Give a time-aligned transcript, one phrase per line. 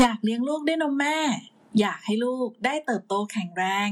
[0.00, 1.18] อยากเลี้ยงลูกด้วยนมแม่
[1.80, 3.90] อยากให้ลูกได้เติบโตแข็งแรง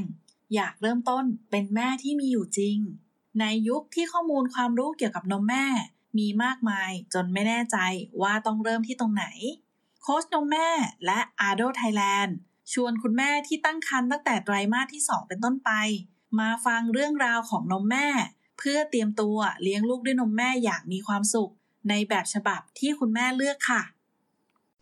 [0.55, 2.77] อยากเริ่มต้นเป็นแม่ที่มีอยู่จริง
[3.39, 5.65] ในยุคที่ข้อมูลความรู้เกี่ยวกับนมแม่
[6.17, 7.77] มีมากมายจนไม่แน่ใจ
[8.21, 9.25] ว่าต้องเริ่มที่ตรงไหน
[10.01, 10.69] โค้ชนมแม่
[11.05, 12.35] และอาโดไทยแลนด์
[12.73, 15.71] ชวนคุณแม่ที่ตั้งครรภ์ตั้งแต่ไตรมาสที่ 2 เป็นต้นไป
[16.39, 18.07] มาฟังเรื่องราวของนมแม่
[18.57, 21.51] เพื่อเตรียมตัวเลี้ยงลูกด้วยนมแม่อย่างมีความสุข
[21.89, 23.83] ในแบบฉบับที่คุณแม่เลือกค่ะ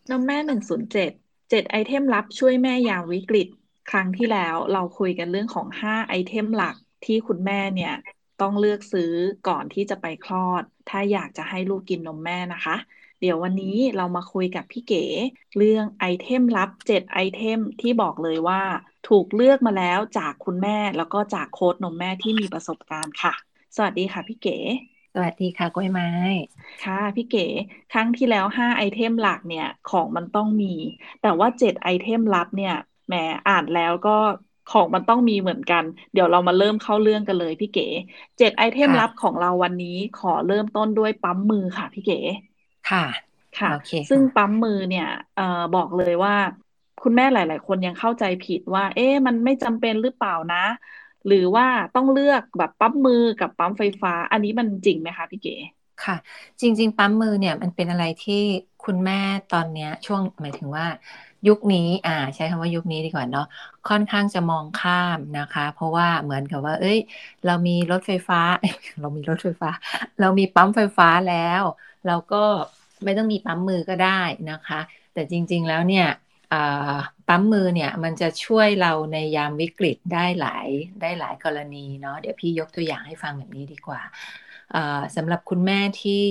[0.09, 3.47] นมแม่107 7ไอเทมลับช่วยแม่ยามวิกฤต
[3.89, 7.93] ครั้งที่แล้วเราคุยกันเรื่องของ5ไอเทมหลักที่คุณแม่เนี่ย
[8.41, 9.11] ต้องเลือกซื้อ
[9.47, 12.75] ก่อนที่จะไปคลอด ถ้าอยากจะให้ลูกกินนมแม่นะคะ
[13.21, 15.03] เดี๋ยววันนี้เรามาคุยกับพี่เก๋
[15.57, 18.61] เรื่องไอเทมลับ7ไอเทมที่บอกเลยว่า
[19.09, 23.33] ถูกเลือกมาแล้วจากคุณแม่แล้วก็จากโค้ชนมแม่ที่มีประสบการณ์ค่ะ
[23.75, 24.57] สวัสดีค่ะพี่เก๋
[25.15, 26.07] สวัสดีค่ะกล้วยไม้
[26.83, 27.45] ค่ะ พี่เก๋
[27.89, 30.73] ครั้งที่แล้ว5ไอเทมหลักเนี่ย ของมันต้องมี
[31.21, 32.73] แต่ว่า7ไอเทมลับเนี่ย
[33.07, 33.13] แหม
[33.47, 34.17] อ่านแล้วก็
[34.67, 37.83] ของมันต้องมีเหมือนกัน เดี๋ยวเรามาเริ่มเข้าเรื่องกันเลยพี่เก๋
[38.37, 42.15] เจ็ดไอเทมลับของเราวันนี้ขอเริ่มต้นด้วยปั๊มมือค่ะพี่เก๋
[42.89, 43.05] ค่ะ
[43.59, 45.05] ค่ะ โอเคซึ่งปั๊มมือเนี่ย
[45.35, 45.43] เอ่อ
[45.75, 46.35] บอกเลยว่า
[47.03, 50.57] คุณแม่หลาย ๆ คนยังเข้าใจผิดว่า เอ๊ะ มันไม่จำเป็นหรือเปล่านะ
[51.27, 55.51] หรือว่าต้องเลือกแบบปั๊มมือกับปั๊มไฟฟ้า อันนี้มันจริงไหมคะพี่เก๋
[56.03, 56.15] ค่ะ
[56.61, 58.35] จริง ๆ ปั๊มมือเนี่ยมันเป็นอะไรที่
[58.81, 59.15] คุณแม่
[59.49, 60.85] ตอนเนี้ยช่วงหมายถึงว่า
[61.47, 63.43] ยุคนี้อ่าใช้คำว่ายุคนี้ดีกว่าเนาะ
[63.85, 66.97] ค่อนข้างจะมองข้ามนะคะ เพราะว่าเหมือนกับว่า เอ้ย
[67.45, 68.39] เรามีรถไฟฟ้า
[68.99, 69.69] เรามีรถไฟฟ้า
[70.19, 71.63] เรามีปั๊มไฟฟ้าแล้ว
[72.05, 72.37] เราก็
[73.03, 74.07] ไม่ต้องมีปั๊มมือก็ได้
[74.49, 74.79] นะคะ
[75.13, 76.05] แต่จริง ๆ แล้วเนี่ย
[76.51, 76.57] อ่า
[77.27, 80.67] ปั๊มมือเนี่ย มันจะช่วยเราในยามวิกฤตได้หลาย
[81.01, 84.01] ได้หลายกรณีเนาะเดี๋ยวพี่ยกตัวอย่างให้ฟังแบบนี้ดีกว่า
[85.15, 86.25] สำหรับคุณแม่ที่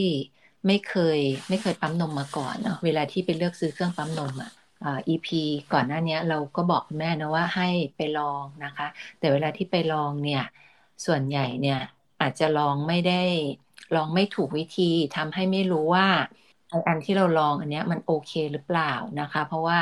[0.67, 4.51] ไม่เคยไม่เคยปั๊มนมมาก่อนเนาะเวลาที่ไปเลือกซื้อเครื่องปั๊มนมอะ
[4.85, 5.29] อ่า EP
[5.73, 8.87] ก่อนหน้านี้เราก็บอกคุณแม่นะว่าให้ไปลองนะคะ
[9.19, 10.43] แต่เวลาที่ไปลองเนี่ย
[11.07, 11.79] ส่วนใหญ่เนี่ย
[12.21, 13.23] อาจจะลองไม่ได้
[13.95, 16.07] ลองไม่ถูกวิธีทำให้ไม่รู้ว่า
[16.75, 18.85] อ้อันที่เราลองอันเนี้ยมันโอเคหรือเปล่า
[19.21, 19.81] นะคะ เพราะว่า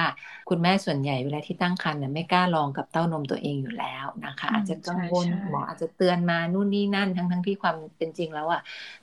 [0.49, 8.61] คุณแม่ส่วนใหญ่เวลาที่ตั้งครรภ์เนี่ยไม่กล้าลองกับเต้านมตัวเองอยู่แล้วนะคะอืมอาจจะกังวลใช่ใช่หมออาจจะเตือนมานู่นนี่นั่นทั้งทั้งที่ความเป็นจริงแล้วอะ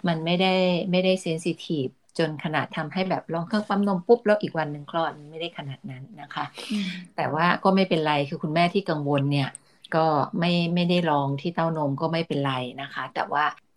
[0.07, 0.47] มันไม่ได้
[0.91, 9.47] ไม่ได้เซนซิทีฟจนขนาดทำให้แบบลองเครื่องปั๊มนมปุ๊บแล้วอีกวันหนึ่งคลอดมันไม่ได้ขนาดนั้นนะคะอืมแต่ว่าก็ไม่เป็นไรคือคุณแม่ที่กังวลเนี่ย
[9.95, 9.99] ก็
[10.39, 13.68] ไม่ไม่ได้ลองที่เต้านมก็ไม่เป็นไรนะคะ แต่ว่าอ่า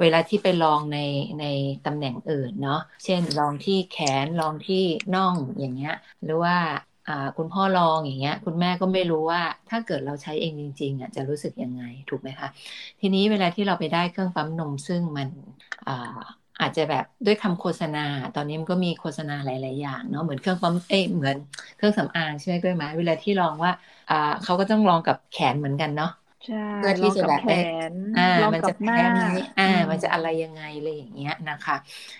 [0.00, 0.96] เวลาที่ไปลองใน
[1.38, 1.44] ใน
[1.84, 3.94] ตำแหน่งอื่นเนาะเช่นลองที่แข
[4.24, 4.76] นลองที่
[5.14, 5.90] น่องอย่างเงี้ย
[6.24, 6.56] หรือว่า
[7.36, 12.48] คุณพ่อลองอย่างเงี้ย คุณแม่ก็ไม่รู้ว่าถ้าเกิดเราใช้เองจริงๆอะจะรู้สึกยังไงถูกไหมคะ
[13.00, 15.28] ทีนี้เวลาที่เราไปได้เครื่องปั๊มนมซึ่งมัน
[16.60, 17.98] อาจจะแบบด้วยคำโฆษณา
[18.34, 21.36] ตอนนี้มันก็มีโฆษณาหลาย ๆ อย่างเนาะเหมือนเครื่องปั๊มเอ้เหมือน
[21.76, 23.72] เครื่องสำอางใช่ไหมด้วยไหมเวลาที่ลองว่า
[24.42, 26.08] เขาก็ต้องลองกับแขนเหมือนกันเนาะ
[26.46, 27.54] ใช่เพื่อที่จะลองแบกับบแขได้
[27.92, 29.24] นอ่าลองมันกัจะบหน้าแพ้ไหม
[29.56, 31.74] อ่าอืมมันจะอะไรยังไงอะไรอย่างเงี้ยนะคะ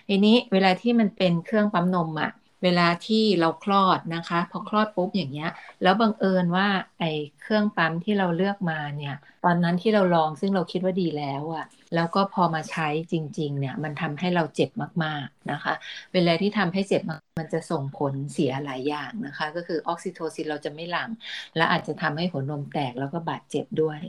[0.07, 2.29] ทีนี้เวลาที่มันเป็นเครื่องปั๊มนมอะ
[2.63, 5.47] เวลาที่เราคลอดนะคะ พอคลอดปุ๊บอย่างเงี้ย
[5.81, 6.67] แล้วบังเอิญว่า
[6.99, 7.05] ไอ้
[7.39, 9.11] เครื่องปั๊มที่เราเลือกมาเนี่ย
[9.41, 14.69] ตอนนั้นที่เราลองซึ่งเราคิดว่าดีแล้วอะ แล้วก็พอมาใช้จริง ๆ เนี่ย มันทำให้เราเจ็บ
[15.03, 15.73] มาก ๆ นะคะ
[16.13, 21.09] เวลาที่ทำให้เจ็บมากมันจะส่งผลเสียหลายอย่างนะคะ ก็คือออกซิโทซินเราจะไม่หลั่ง
[21.55, 23.99] และอาจจะทำให้หัวนมแตกแล้วก็บาดเจ็บด้วย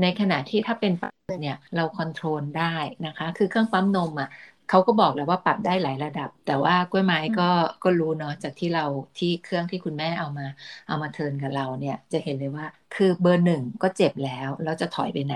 [0.00, 4.28] ในขณะที่ถ้าเป็นปั๊มเนี่ยเราคอนโทรลได้นะคะ คือเครื่องปั๊มนมอะ
[4.68, 7.42] เขาก็บอกแล้วว่าปรับได้หลายระดับ แต่ว่ากล้วยไม้ก็
[7.82, 8.84] ก็รู้เนาะจากที่เรา
[9.18, 10.46] ที่เครื่องที่คุณแม่เอามา
[10.86, 15.34] เอามาเทิร์นกับเราเนี่ยจะเห็นเลยว่า คือเบอร์หนึ่งก็เจ็บแล้ว แล้วจะถอยไปไหน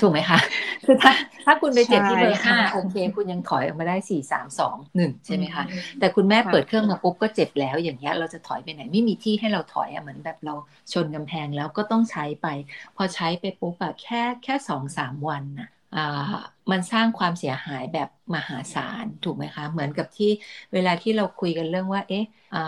[0.00, 0.38] ถูกไหมคะ
[0.84, 1.12] คือถ้า
[1.44, 5.64] ถ้าคุณไปเจ็บที่เบอร์ใช่ห้าค่ะโอเคคุณยังถอยออกมาได้สี่สามสองหนึ่งใช่ไหมคะ
[5.98, 10.54] แต่คุณแม่ค่ะเปิดเครื่องมาปุ๊บก็เจ็บแล้วอย่างเงี้ยเราจะถอยไปไหนไม่มีที่ให้เราถอยอะเหมือนแบบเรา
[10.92, 12.46] ชนกำแพงแล้วก็ต้องใช้ไป
[12.96, 15.73] พอใช้ไปปุ๊บอะแค่แค่สองสามวันน่ะอ่า
[16.70, 20.26] มันสร้างความเสียหายแบบมหาศาลถูกไหมคะ เหมือนกับที่
[20.72, 22.58] เวลาที่เราคุยกันเรื่องว่า เอ๊ะอ่า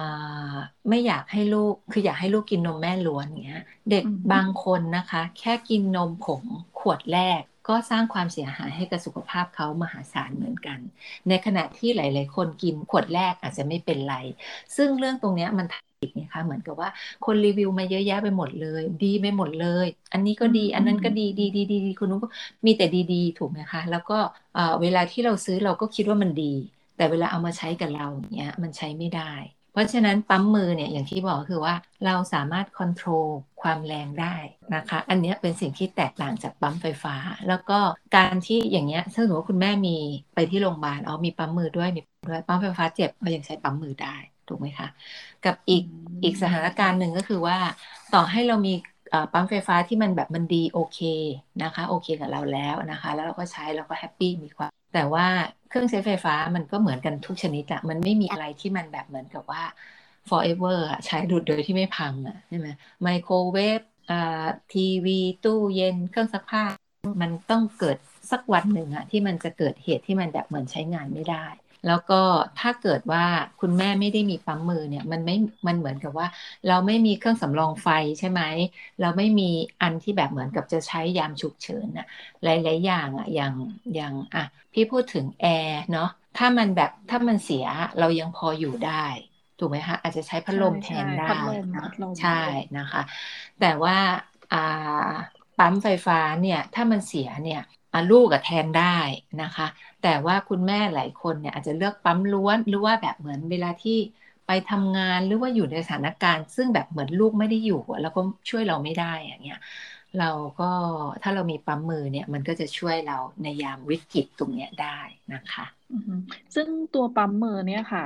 [0.90, 3.60] ไม่อยากให้ลูกคืออยากให้ลูกกินนมแม่ล้วนอย่างเงี้ย
[3.90, 6.44] เด็กอืมบางคนนะคะ แค่กินนมผง
[6.76, 10.78] ขวดแรกก็สร้างความเสียหายให้กับสุขภาพเขามหาศาลเหมือนกัน
[11.28, 14.14] ในขณะที่หลาย ๆ คนกินขวดแรกอาจจะไม่เป็นไร
[14.76, 15.66] ซึ่งเรื่องตรงเนี้ยมัน
[16.00, 16.88] ผิดนะคะเหมือนกับว่า
[17.22, 22.28] คนรีวิวมาเยอะแยะไปหมดเลย ดีไปหมดเลย อันนี้ก็ดี อันนั้นก็ดีดีดีดีดีคนนู้นก็
[22.66, 24.14] มีแต่ดีๆ ถูกไหมคะ แล้วก็
[24.54, 26.44] เอ่อเวลาที่เราซื้อเราก็คิดว่ามันดี
[26.96, 29.22] แต่เวลาเอามาใช้กับเราอย่างเงี้ยมันใช้ไม่ได้
[29.72, 33.26] เพราะฉะนั้นปั๊มมือเนี่ยอย่างที่บอกก็คือว่าเราสามารถคอนโทรล
[33.60, 34.36] ความแรงได้
[34.74, 37.14] นะคะ อันเนี้ยเป็นสิ่งที่แตกต่างจากปั๊มไฟฟ้า
[37.48, 37.78] แล้วก็
[38.16, 39.90] การที่อย่างเงี้ยถ้าสมมติว่าคุณแม่มี
[40.34, 44.08] ไปที่โรงพยาบาลอ๋อมีปั๊มมือด้วยมีปั๊มด้วยปั๊มไฟฟ้าเจ็บก็ยังใช้ปั๊มมือได้
[44.48, 44.88] ถูกไหมคะ
[45.44, 45.84] กับอีก
[46.24, 47.58] อีกสถานการณ์หนึ่งก็คือว่า
[48.14, 48.74] ต่อให้เรามี
[49.32, 51.00] ปั๊มไฟฟ้าที่มันแบบมันดีโอเค
[51.62, 55.26] นะคะ โอเคกับเราแล้วนะคะ แล้วเราก็ใช้เราก็แฮปปี้มีความแต่ว่า
[55.68, 59.62] เครื่องใช้ไฟฟ้ามันก็เหมือนกันทุกชนิดอะมันไม่มีอะไรที่มันแบบเหมือนกับว่า
[60.28, 62.68] forever อะใช้ดูโดยที่ไม่พังอะใช่ไหม
[63.02, 66.64] ไมโครเวฟอ่าทีวีตู้เย็นเครื่องซักผ้า
[67.22, 67.96] มันต้องเกิด
[68.30, 71.46] สักวันหนึ่งอะที่มันจะเกิดเหตุที่มันแบบเหมือนใช้งานไม่ได้
[71.84, 72.14] แล้วก็
[72.56, 73.24] ถ้าเกิดว่า
[73.60, 75.34] คุณแม่ไม่ได้มีปั๊มมือเนี่ย มันไม่
[75.66, 76.26] มันเหมือนกับว่า
[76.66, 77.88] เราไม่มีเครื่องสำรองไฟ
[78.18, 78.42] ใช่ไหม
[79.00, 79.44] เราไม่มี
[79.80, 82.06] อันที่แบบเหมือนกับจะใช้ยามฉุกเฉินอะ
[82.42, 83.52] หลายๆอย่างอะอย่าง
[83.94, 84.40] อย่างอะ
[84.72, 87.64] พี่พูดถึงแอร์เนาะถ้ามันแบบถ้ามันเสีย
[87.98, 88.92] เรายังพออยู่ได้
[89.58, 91.24] ถูกไหมคะอาจจะใช้พัดลมแทนได้
[92.18, 92.30] ใช่
[92.76, 93.00] นะคะ
[93.58, 93.96] แต่ว่า
[95.58, 97.60] ปั๊มไฟฟ้าเนี่ยถ้ามันเสียเนี่ย
[98.10, 98.98] ลูกกับแทนได้
[99.42, 99.66] นะคะ
[100.06, 103.92] แต่ว่าคุณแม่หลายคนเนี่ยอาจจะเลือกปั๊มล้วนหรือว่าแบบเหมือนเวลาที่
[104.46, 108.20] ไปทำงานหรือว่าอยู่ในสถานการณ์ ซึ่งแบบเหมือนลูกไม่ได้อยู่ แล้วก็
[108.50, 109.56] ช่วยเราไม่ได้อย่างเงี้ย
[110.16, 110.24] เรา
[110.58, 110.64] ก็
[111.22, 114.86] ถ้าเรามีปั๊มมือเนี่ยมันก็จะช่วยเราในยามวิกฤตตรงเนี้ยได้
[115.32, 115.64] นะคะ
[116.54, 118.02] ซึ่งตัวปั๊มมือเนี่ยค่ะ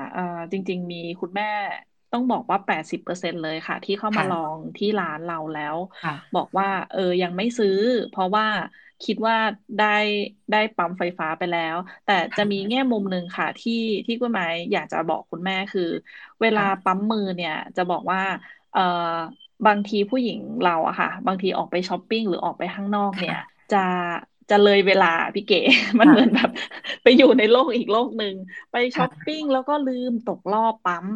[0.53, 1.47] จริง ๆ มีคุณแม่
[2.13, 5.77] ต้องบอกว่าแปดสิบเปอร์เซ็นเลยค่ะ ที่เข้ามาลองที่ร้านเราแล้ว
[6.35, 7.71] บอกว่าเออยังไม่ซื้อ
[8.09, 8.47] เพราะว่า
[9.03, 9.37] คิดว่า
[9.77, 9.85] ได้
[10.51, 13.73] ได้ปั๊มไฟฟ้าไปแล้ว แต่จะมีแง่มุมหนึ่งค่ะที่
[14.07, 15.83] ที่คุณหมายอยากจะบอกคุณแม่คือ
[16.41, 18.21] เวลาปั๊มมือเนี่ยจะบอกว่า
[18.73, 18.81] เออ
[19.67, 23.35] บางทีผู้หญิงเราอะค่ะ บางทีออกไปช้อปปิ้งหรือออกไปข้างนอกเนี่ย
[23.71, 23.79] จะ
[24.51, 25.57] จะเลยเวลาพี่เก๋
[26.01, 26.51] มันเหมือนแบบ
[27.03, 28.35] ไปอยู่ในโลกอีกโลกหนึ่ง
[28.71, 31.07] ไปช้อปปิ้งแล้วก็ลืมตกรอบปั๊ม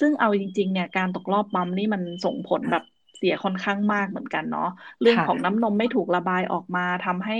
[0.00, 4.62] ซึ่งเอาจริง ๆ เนี่ยการตกรอบปั๊มนี่มันส่งผลแบบเสียค่อนข้างมากเหมือนกันเนาะ
[5.00, 7.34] เรื่องของน้ำนมไม่ถูกระบายออกมาทำให้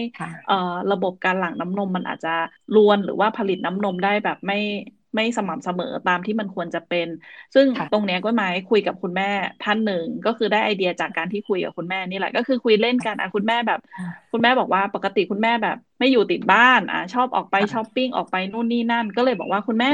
[0.91, 2.29] ระบบการหลั่งน้ำนมมันอาจจะ
[2.75, 4.55] รวนหรือว่าผลิตน้ำนมได้แบบไม่
[5.15, 7.07] ไม่สม่ำเสมอตามที่มันควรจะเป็น
[7.55, 9.25] ซึ่งตรงนี้ก็หมายคุยกับคุณแม่
[9.61, 13.81] ท่านหนึ่ง ก็คือได้ไอเดียจากการที่คุยกับคุณแม่นี่แหละ ก็คือคุยเล่นกันอะคุณแม่แบบ
[14.33, 19.91] คุณแม่บอกว่าปกติคุณแม่แบบ ไม่อยู่ติดบ้านอะชอบออกไปช้อปปิ้งออกไปนู่นนี่นั่น ก็เลยบอกว่าคุณแม่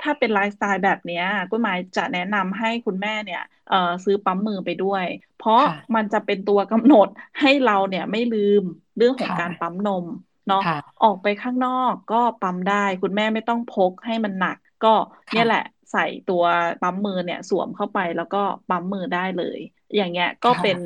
[0.00, 1.16] ถ้าเป็นไลฟ์สไตล์แบบนี้
[1.50, 3.57] กุณหมายจะแนะนำให้คุณแม่เนี่ยเอ่อ
[4.04, 5.56] ซื้อปั๊มมือไปด้วย เพราะ
[5.94, 7.08] มันจะเป็นตัวกำหนด
[7.40, 8.62] ให้เราเนี่ยไม่ลืม
[8.96, 10.06] เรื่องของการปั๊มนม
[10.46, 10.58] เนาะ
[11.00, 14.88] ออกไปข้างนอกก็ปั๊มได้ คุณแม่ไม่ต้องพกให้มันหนัก ก็
[15.32, 15.58] เนี่ยแหละ
[15.90, 16.42] ใส่ตัว
[16.80, 18.38] ปั๊มมือเนี่ยสวมเข้าไปแล้วก็
[18.68, 19.58] ปั๊มมือได้เลย
[19.96, 20.78] อย่างเงี้ยก็เป็น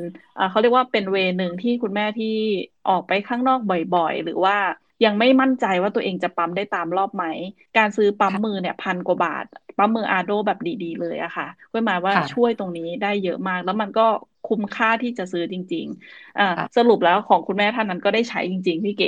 [0.49, 2.27] เขาเรียกว่าเป็นเวหนึ่งที่คุณแม่ที่
[2.85, 4.55] ออกไปข้างนอกบ่อยๆ หรือว่า
[5.03, 7.23] ยังไม่มั่นใจว่าตัวเองจะปั๊มได้ตามรอบไหม
[7.75, 9.43] การซื้อปั๊มมือเนี่ยพันกว่าบาท
[9.77, 14.01] ปั๊มมืออาโดแบบดีๆ เลยอะค่ะก็หมายว่าช่วยตรงนี้ได้เยอะมาก แล้วมันก็
[14.45, 16.43] คุ้มค่าที่จะซื้อจริงๆอ่า
[16.77, 19.07] สรุปแล้วของคุณแม่ท่านนั้นก็ได้ใช้จริง ๆ พี่เก๋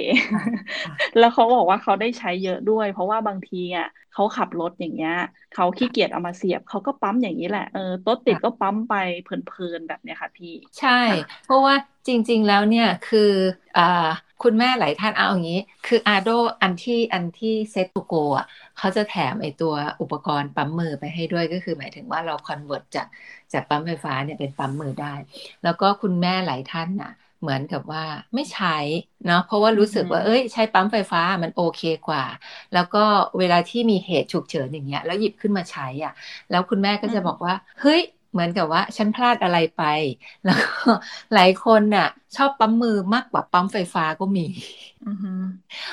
[1.18, 5.12] แล้วเขาบอกว่าเขาได้ใช้เยอะด้วย เพราะว่าบางทีอะเขาขับรถอย่างเงี้ย
[5.52, 8.94] เขาขี้เกียจเอามาเสียบเขาก็ปั๊มอย่างนี้แหละเออรถติดก็ปั๊มไป
[9.24, 10.50] เพลินๆแบบเนี้ยค่ะพี่
[10.80, 10.90] ใช่
[11.44, 11.76] เพราะว่า
[12.08, 13.32] จริง ๆ แล้วเนี่ยคือ
[13.78, 13.82] อ่า
[14.44, 16.30] คุณแม่หลายท่านเอาอย่างนี้ คือ Ardo
[16.62, 18.46] อันที่อันที่ set to go อะ
[18.78, 23.08] เขาจะแถมไอตัวอุปกรณ์ปั๊มมือไปให้ด้วยก็คือหมายถึงว่าเรา convert จาก
[23.54, 25.14] จากปั๊มไฟฟ้าเนี่ยเป็นปั๊มมือได้
[25.64, 27.12] แล้วก็คุณแม่หลายท่านน่ะ
[27.42, 28.04] เหมือนกับว่า
[28.36, 28.78] ไม่ใช้
[29.26, 32.24] เนาะเพราะว่ารู้สึกว่าเอ้ย ใช้ปั๊มไฟฟ้ามันโอเคกว่า
[32.74, 33.04] แล้วก็
[33.40, 36.12] เวลาที่มีเหตุฉุกเฉินอย่างเงี้ยแล้วหยิบขึ้นมาใช้อะ
[36.50, 38.02] แล้วคุณแม่ก็จะบอกว่าเฮ้ย
[38.36, 39.82] เหมือนกับว่าฉันพลาดอะไรไป
[40.44, 40.92] แล้วก็
[41.34, 44.42] หลายคนน่ะ ชอบปั๊มมือมากกว่าปั๊มไฟฟ้าก็มี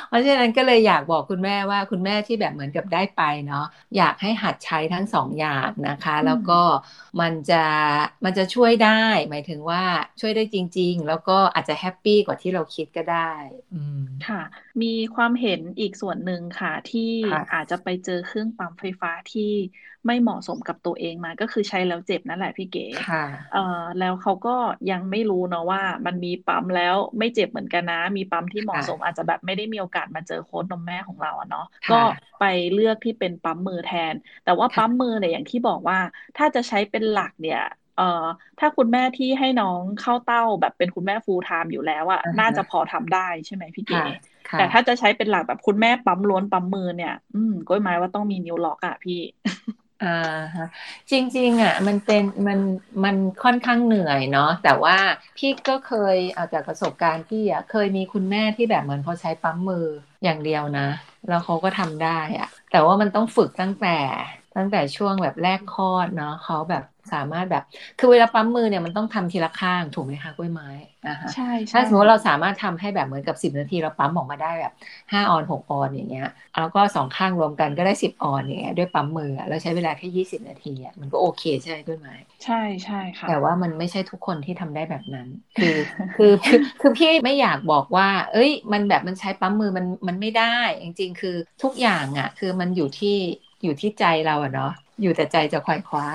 [0.09, 3.65] เพราะฉะนั้นก็เลยอยากบอกคุณแม่ว่าคุณแม่ที่แบบเหมือนกับได้ไปเนาะ
[3.97, 6.61] อยากให้หัดใช้ทั้งสองอย่างนะคะ แล้วก็
[7.21, 7.65] มันจะ
[8.25, 9.85] มันจะช่วยได้ หมายถึงว่า
[10.21, 13.33] ช่วยได้จริง ๆ แล้วก็อาจจะแฮปปี้กว่าที่เราคิดก็ได้
[13.73, 14.43] อืมค่ะ
[14.83, 17.01] มีความเห็นอีกส่วนหนึ่งค่ะที่
[17.53, 19.43] อาจจะไปเจอเครื่องปั๊มไฟฟ้าที่
[20.07, 23.59] ไม่เหมาะสมกับตัวเองมา ก็คือใช้แล้วเจ็บนั่นแหละพี่เก๋ค่ะเอ่อ
[23.99, 24.51] แล้วเขาก็
[24.91, 31.95] ยังไม่รู้เนาะว่า มันมีปั๊มแล้วไม่เจ็บเหมือนกันนะ มีปั๊มที่เหมาะสมอาจจะแบบไม่ได้มีโอกาสมาเจอโค้ดนมแม่ของเราเนาะก็
[32.39, 32.43] ไป
[32.73, 35.99] เลือกที่เป็นปั๊มมือแทน แต่ว่าปั๊มมือเนี่ยอย่างที่บอกว่า
[36.37, 37.59] ถ้าจะใช้เป็นหลักเนี่ย
[37.95, 38.03] เอ่อ
[38.59, 43.99] ถ้าคุณแม่ที่ให้น้องเข้าเต้าแบบเป็นคุณแม่ฟูลไทม์อยู่แล้วอะน่าจะพอทำได้ใช่ไหมพี่เก๋
[44.55, 49.15] แต่ถ้าจะใช้เป็นหลักแบบคุณแม่ปั๊มล้วนปั๊มมือเนี่ย อืมก็หมายว่าต้องมีนิ้วล็อกอะพี่
[50.03, 50.09] อ่า
[50.57, 50.67] ฮะ
[51.11, 52.59] จริงๆอะมันเป็นมัน
[53.05, 54.97] มันค่อนข้างเหนื่อยเนาะแต่ว่า
[55.37, 59.87] พี่ก็เคยเอาจากประสบการณ์พี่อะเคยมีคุณแม่ที่แบบเหมือนเขาใช้ปั๊มมือ
[60.25, 60.83] อย่างเดียวนะ
[61.27, 63.89] แล้วเขาก็ทำได้อะ แต่ว่ามันต้องฝึกตั้งแต่
[64.57, 66.83] ตั้งแต่ช่วงแบบแรกคลอดเนาะเขาแบบ
[67.13, 67.63] สามารถแบบ
[67.99, 70.67] คือเวลาปั๊มมือเนี่ยมันต้องทำทีละข้างถูกไหมคะกล้วยไม้
[71.05, 71.43] อ่าฮะใช่
[71.73, 74.73] ถ้าสมมติเราสามารถทำให้แบบเหมือนกับสิบนาทีเราปั๊มออกมาได้แบบ
[75.13, 76.25] ห้าออนหกออนอย่างเงี้ย
[76.61, 82.55] แล้วก็สองข้างรวมกันก็ได้สิบออนอย่างเงี้ยด้วยปั๊มมือเราใช้เวลาแค่ยี่สิบนาทีอะมันก็โอเคใช่ไหมกล้วยไม้ใช่
[82.85, 85.77] ใช่ค่ะแต่ว่ามันไม่ใช่ทุกคนที่ทำได้แบบนั้น คือ
[86.17, 86.33] คือ
[86.81, 90.43] คือพี่ไม่อยากบอกว่า เอ้ย มันแบบมันใช้ปั๊มมือมันมันไม่ได้
[90.83, 93.17] จริง ๆ คือทุกอย่างอะ คือมันอยู่ที่
[93.63, 94.67] อยู่ที่ใจเราอะเนาะ
[95.01, 96.07] อยู่แต่ใจจะควายคว้า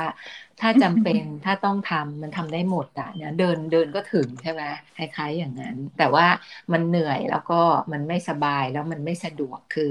[0.60, 4.64] ถ้าจำเป็นถ้าต้องทำมันทำได้หมดอะเนี่ยเดินเดินก็ถึงใช่ไหม
[4.96, 6.26] คล้ายๆอย่างนั้น แต่ว่า
[6.74, 7.54] มันเหนื่อยแล้วก็
[7.94, 9.84] มันไม่สบายแล้วมันไม่สะดวกคือ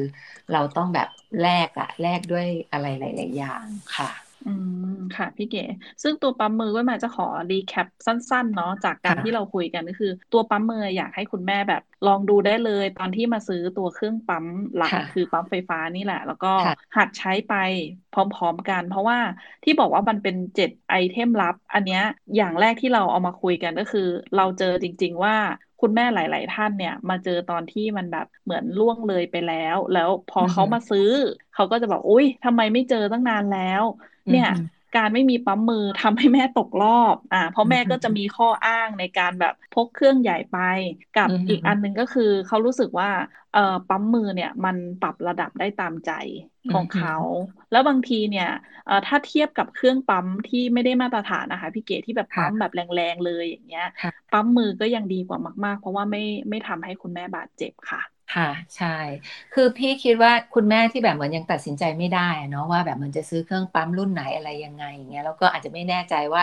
[0.51, 1.09] เราต้องแบบ
[1.39, 4.85] แลกอะแลกด้วยอะไรหลาย ๆ อย่างค่ะ อืม
[5.17, 5.61] ค่ะ พี่เก๋
[6.03, 16.49] ซึ่งตัวปั๊มมือก็มาจะขอ recap สั้น ๆ เนาะจากการที่เราคุยกันก็คือ ตัวปั๊มมืออยากให้คุณแม่แบบ ลองดูได้เลย ตอนที่มาซื้อตัวเครื่องปั๊มหลักคือปั๊มไฟฟ้านี่แหละ แล้วก็
[16.97, 17.53] หัดใช้ไป
[18.11, 19.19] พร้อม ๆ กัน เพราะว่า
[19.65, 22.01] ที่บอกว่ามันเป็นเจ็ดไอเทมลับ อันเนี้ย
[22.35, 24.01] อย่างแรกที่เราเอามาคุยกันก็คือ
[24.35, 25.35] เราเจอจริง ๆ ว่า
[25.81, 31.03] คุณแม่หลาย ๆ ท่านเนี่ย มาเจอตอนที่มันแบบเหมือนล่วงเลยไปแล้ว แล้วพอเขามาซื้อ
[31.53, 33.85] เขาก็จะบอกอุ้ยทำไมไม่เจอตั้งนานแล้ว
[34.31, 34.49] เนี่ย
[34.97, 40.57] การไม่มีปั๊มมือทำให้แม่ตกรอบ อ่า เพราะแม่ก็จะมีข้ออ้างในการแบบพกเครื่องใหญ่ไป
[41.15, 43.11] กับอีกอันหนึ่งก็คือเขารู้สึกว่า
[43.53, 46.11] เอ่อปั๊มมือเนี่ยมันปรับระดับได้ตามใจ
[46.73, 47.15] ของเขา
[47.71, 48.49] แล้วบางทีเนี่ย
[48.87, 53.85] เอ่อถ้าเทียบกับเครื่องปั๊มที่ไม่ได้มาตรฐานนะคะพี่เก๋ที่แบบปั๊มแบบแรงๆเลยอย่างเงี้ย
[54.33, 58.01] ปั๊มมือก็ยังดีกว่ามาก ๆ เพราะว่าไม่ไม่ทำให้คุณแม่บาดเจ็บค่ะ
[58.35, 58.87] ค่ะ ใช่
[59.53, 66.43] คือพี่คิดว่าคุณแม่ที่แบบเหมือนยังตัดสินใจไม่ได้เนาะว่าแบบมันจะซื้อเครื่องปั๊มรุ่นไหนอะไรยังไงอย่างเงี้ยแล้วก็อาจจะไม่แน่ใจว่า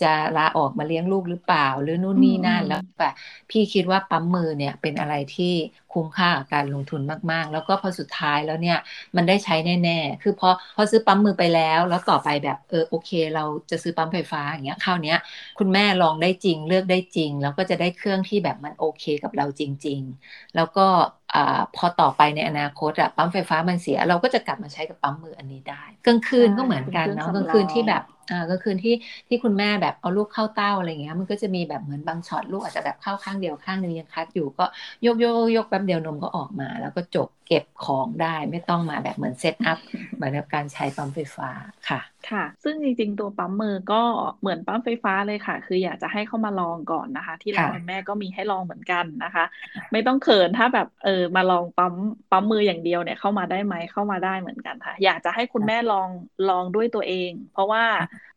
[0.00, 3.12] จะลาออกมาเลี้ยงลูกหรือเปล่า หรือนู่นนี่นั่นแล้วแบบ
[3.50, 5.46] พี่คิดว่าปั๊มมือเนี่ยเป็นอะไรที่
[5.94, 7.00] คุ้มค่ากับการลงทุน
[7.32, 8.78] มาก ๆ แล้วก็พอสุดท้ายแล้วเนี่ย
[9.16, 15.14] มันได้ใช้แน่ ๆ คือพอพอซื้อปั๊มมือไปแล้ว แล้วต่อไปแบบเออโอเค เราจะซื้อปั๊มไฟฟ้าอย่างเงี้ยคราวนี้
[15.58, 20.86] คุณแม่ลองได้จริงเลือกได้จริง แล้วก็จะได้เครื่องที่แบบมันโอเคกับเราจริง ๆ แล้วก็
[21.34, 21.36] อ
[21.74, 28.92] พอต่อไปในอนาคตอะปั๊มไฟฟ้ามันเสีย เราก็จะกลับมาใช้กับปั๊มมืออันนี้ได้กลางคืนก็เหมือนกันเนาะกลางคืนที่แบบ อ่าก็คือที่
[29.28, 34.62] ที่คุณแม่แบบเอาลูกเข้าเต้าอะไรเงี้ย มันก็จะมีแบบเหมือนบางช็อตลูกอาจจะแบบเข้าข้างเดียวข้างนึงยังคัดอยู่ก็
[35.04, 39.78] ยกยกยกแป๊บเดียวนมก็ออกมา แล้วก็จบเก็บของได้ไม่ต้องมาแบบเหมือน set up
[40.14, 41.48] เหมือนกับการใช้ปั๊มไฟฟ้า
[41.88, 44.02] ค่ะ ค่ะ ซึ่งจริงๆ ตัวปั๊มมือก็
[44.40, 49.44] เหมือนปั๊มไฟฟ้าเลยค่ะ คืออยากจะให้เข้ามาลองก่อนนะคะ ที่ร้านแม่ก็มีให้ลองเหมือนกันนะคะ
[49.92, 51.94] ไม่ต้องเขินถ้าแบบเออมาลองปั๊ม
[52.30, 56.08] ปั๊มมืออย่างเดียวเนี่ยเข้ามาได้ไหมเข้ามาได้เหมือนกันค่ะ อยากจะให้คุณแม่ลอง
[56.48, 57.84] ลองด้วยตัวเอง เพราะว่า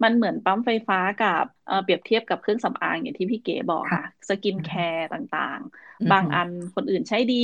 [0.04, 1.44] มันเหมือนปั๊มไฟฟ้ากับ
[1.84, 7.36] เปรียบเทียบกับเครื่องสำอางอย่างที่พี่เก๋บอกค่ะ สกินแคร์ต่างๆ บางอันคนอื่นใช้ดี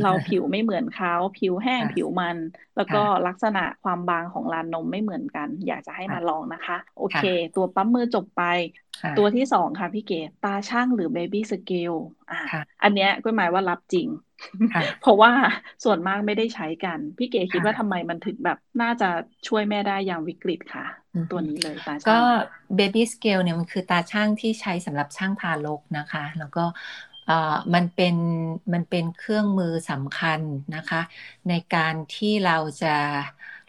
[0.00, 2.38] เราผิวไม่เหมือนเขาผิวแห้งผิวมัน
[2.76, 7.18] แล้วก็ลักษณะความบางของลานนมไม่เหมือนกัน อยากจะให้มาลองนะคะ โอเค
[7.54, 8.40] ตัวปั๊มมือจบไป
[9.14, 11.92] ตัวที่สองค่ะพี่เก๋ตาช่างหรือเบบี้สเกล
[12.30, 12.36] อ่า
[12.82, 14.08] อันเนี้ยก็หมายว่ารับจริง
[15.00, 15.32] เพราะว่า
[15.84, 19.06] ส่วนมากไม่ได้ใช้กัน พี่เก๋คิดว่าทำไมมันถึงแบบน่าจะ
[19.48, 20.84] ช่วยแม่ได้อย่างวิกฤตค่ะ
[21.30, 22.20] ตัวนี้เลยตาช่างก็
[22.78, 26.64] baby scale เนี่ยมันคือตาช่างที่ใช้สำหรับช่างทารกนะคะ แล้วก็
[27.74, 28.14] มันเป็น
[28.72, 30.40] มันเป็นเครื่องมือสำคัญ
[30.76, 31.00] นะคะ
[31.48, 32.96] ในการที่เราจะ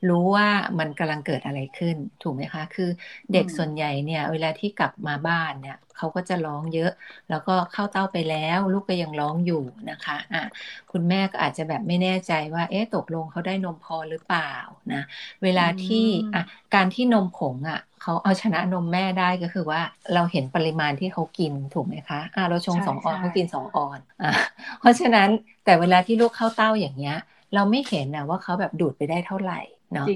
[0.07, 2.89] รู้ว่ามันกำลังเกิดอะไรขึ้นถูกไหมคะ คือ
[3.31, 6.89] เด็กส่วนใหญ่เนี่ย เวลาที่กลับมาบ้านเนี่ย เขาก็จะร้องเยอะ
[7.29, 10.43] แล้วก็เข้าเต้าไปแล้ว ลูกก็ยังร้องอยู่นะคะอะ
[10.91, 14.51] คุณแม่ก็อาจจะแบบไม่แน่ใจว่า เอ๊ะตกลงเขาได้นมพอหรือเปล่า
[14.93, 15.01] นะ
[15.43, 16.41] เวลาที่อะ
[16.75, 19.81] การที่นมผงอะเขาเอาชนะนมแม่ได้ก็คือว่า
[20.13, 24.31] เราเห็นปริมาณที่เขากินถูกไหมคะอะเราชงสองออนเขากินสองออนอะ
[24.79, 25.29] เพราะฉะนั้น
[25.63, 27.15] แต่เวลาที่ลูกเข้าเต้าอย่างเงี้ย
[27.53, 29.55] เราไม่เห็นนะว่าเขาแบบดูดไปได้เท่าไหร่
[29.93, 30.07] เนาะ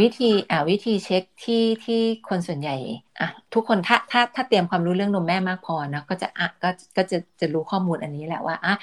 [0.00, 1.94] วิธีอ่าวิธีเช็คที่ที่
[2.28, 2.72] คนส่วนใหญ่
[3.20, 8.74] อะทุกคนถ้าถ้าถ้าเตรียมความรู้เรื่องนมแม่มากพอนะก็จะอะก็ก็จะจะรู้ข้อมูลอันนี้แหละว่าอะ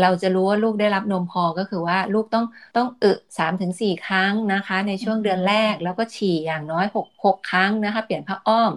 [0.00, 2.44] เราจะรู้ว่าลูกได้รับนมพอก็คือว่าลูกต้อง
[2.76, 8.72] ต้องอึสามถึงสี่ครั้งนะคะ ในช่วงเดือนแรกแล้วก็ฉี่อย่างน้อยหกหกครั้งนะคะ เปลี่ยนผ้าอ้อม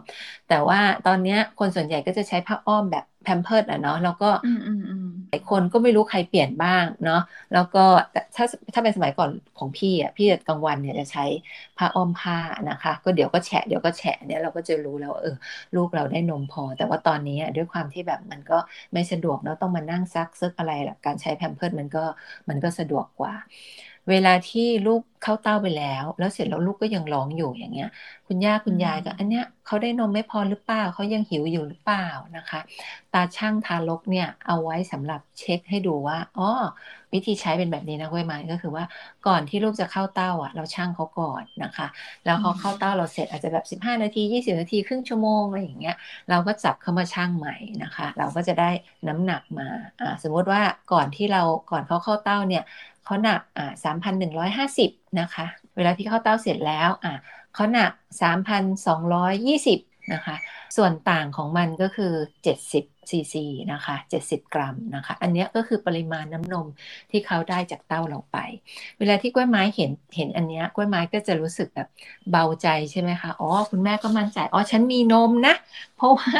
[0.48, 4.25] แต่ว่าตอนนี้คนส่วนใหญ่ก็จะใช้ผ้าอ้อมแบบแพมเพิร์ดอะเนาะแล้วก็
[5.29, 7.21] หลายคนก็ไม่รู้ใครเปลี่ยนบ้างเนาะ
[7.53, 7.79] แล้วก็
[8.36, 11.25] ถ้าถ้าเป็นสมัยก่อนของพี่อะพี่กลางวันเนี่ยจะใช้
[11.77, 12.38] ผ้าอ้อมผ้า
[12.69, 15.36] นะคะ ก็เดี๋ยวก็แฉะเดี๋ยวก็แฉะเนี่ยเราก็จะรู้แล้วเออ
[15.75, 18.57] ลูกเราได้นมพอ แต่ว่าตอนนี้ด้วยความที่แบบมันก็
[18.93, 22.03] ไม่สะดวกแล้วต้องมานั่งซักซึกอะไรล่ะการใช้แพมเพิร์ดมันก็
[22.50, 23.33] มันก็สะดวกกว่า
[24.10, 27.89] เวลาที่ลูกเข้าเต้าไปแล้ว แล้วเสร็จแล้วลูกก็ยังร้องอยู่อย่างเงี้ย
[28.28, 32.60] คุณย่าคุณยายก็อันเนี้ยเขาได้นมไม่พอหรือเปล่าเขายังหิวอยู่หรือเปล่านะคะ
[33.13, 36.50] ตาช่างทารกเนี่ยเอาไว้สำหรับเช็คให้ดูว่าอ๋อ
[37.13, 38.86] วิธีใช้เป็นแบบนี้นะกล้วยไม้ก็คือว่า
[39.28, 41.88] ก่อนที่ลูกจะเข้าเต้าอะ เราช่างเขาก่อนนะคะ
[42.25, 45.96] แล้วเขาเข้าเต้าเราเสร็จอาจจะแบบ 15 นาที 20 นาทีครึ่งชั่วโมงอะไรอย่างเงี้ย
[46.30, 48.70] เราก็จับเขามาช่างใหม่นะคะ เราก็จะได้
[49.08, 49.68] น้ำหนักมา
[50.01, 50.62] อ่าสมมติว่า
[50.94, 52.63] ก่อนที่เราก่อนเขาเข้าเต้าเนี่ย
[53.03, 54.89] เขาหนักอ่าสามพันหนึ่งร้อยห้าสิบ
[55.20, 57.13] นะคะ เวลาที่เข้าเต้าเสร็จแล้วอ่า
[57.53, 57.91] เขาหนัก
[58.22, 59.79] สามพันสองร้อยยี่สิบ
[60.13, 60.36] นะคะ
[60.77, 62.13] ส่วนต่างของมันก็คือ
[62.44, 63.96] เจ็ดสิบ ซีซีนะคะ
[64.28, 66.68] 70 กรัมนะคะ อันนี้ก็คือปริมาณน้ำนม
[67.12, 68.38] ที่เขาได้จากเต้าเราไป
[69.00, 71.88] เวลาที่กล้วยไม้เห็นเห็นอันนี้กล้วยไม้ก็จะรู้สึกแบบ
[72.32, 75.56] เบาใจใช่ไหมคะอ๋อคุณแม่ก็มั่นใจอ๋อฉันมีนมนะ
[75.96, 76.32] เพราะว่า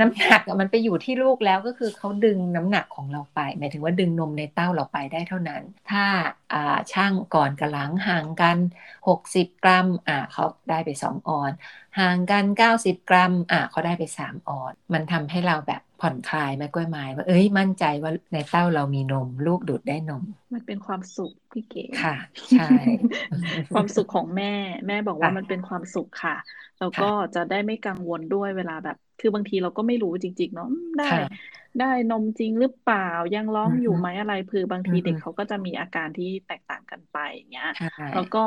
[0.00, 6.04] น้ำหนักมันไปอยู่ที่ลูกแล้วก็คือเขาดึงน้ำหนักของเราไป หมายถึงว่าดึงนมในเต้าเราไปได้เท่านั้น ถ้า
[6.92, 8.56] ช่างก่อนกับหลังห่างกัน
[9.08, 11.50] 60 กรัมอ่าเขาได้ไป 2 ออน
[11.96, 22.14] ห่างกัน 90 กรัม อ่าเขาได้ไป 3 ออน มันทำให้เราแบบผ่อนคลายแม่กล้วยไม้ว่าเอ้ยมั่นใจว่าในเต้าเรามีนม ลูกดูดได้นม มันเป็นความสุขพี่เก๋ค่ะ
[22.52, 22.64] ใช่
[23.72, 24.52] ความสุขของแม่
[24.86, 26.36] แม่บอกว่ามันเป็นความสุขค่ะ
[26.78, 27.04] แล้วก็
[27.34, 30.66] จะได้ไม่กังวลด้วยเวลาแบบ คือบางทีเราก็ไม่รู้จริง ๆ เนาะ
[30.98, 31.04] ได้
[31.78, 32.98] ได้นมจริงหรือเปล่า
[33.34, 37.66] ยังร้องอยู่ไหมอะไรคือบางทีเด็กเขาก็จะมีอาการที่แตกต่างกันไปอย่างเงี้ย
[38.12, 38.38] แล้วก็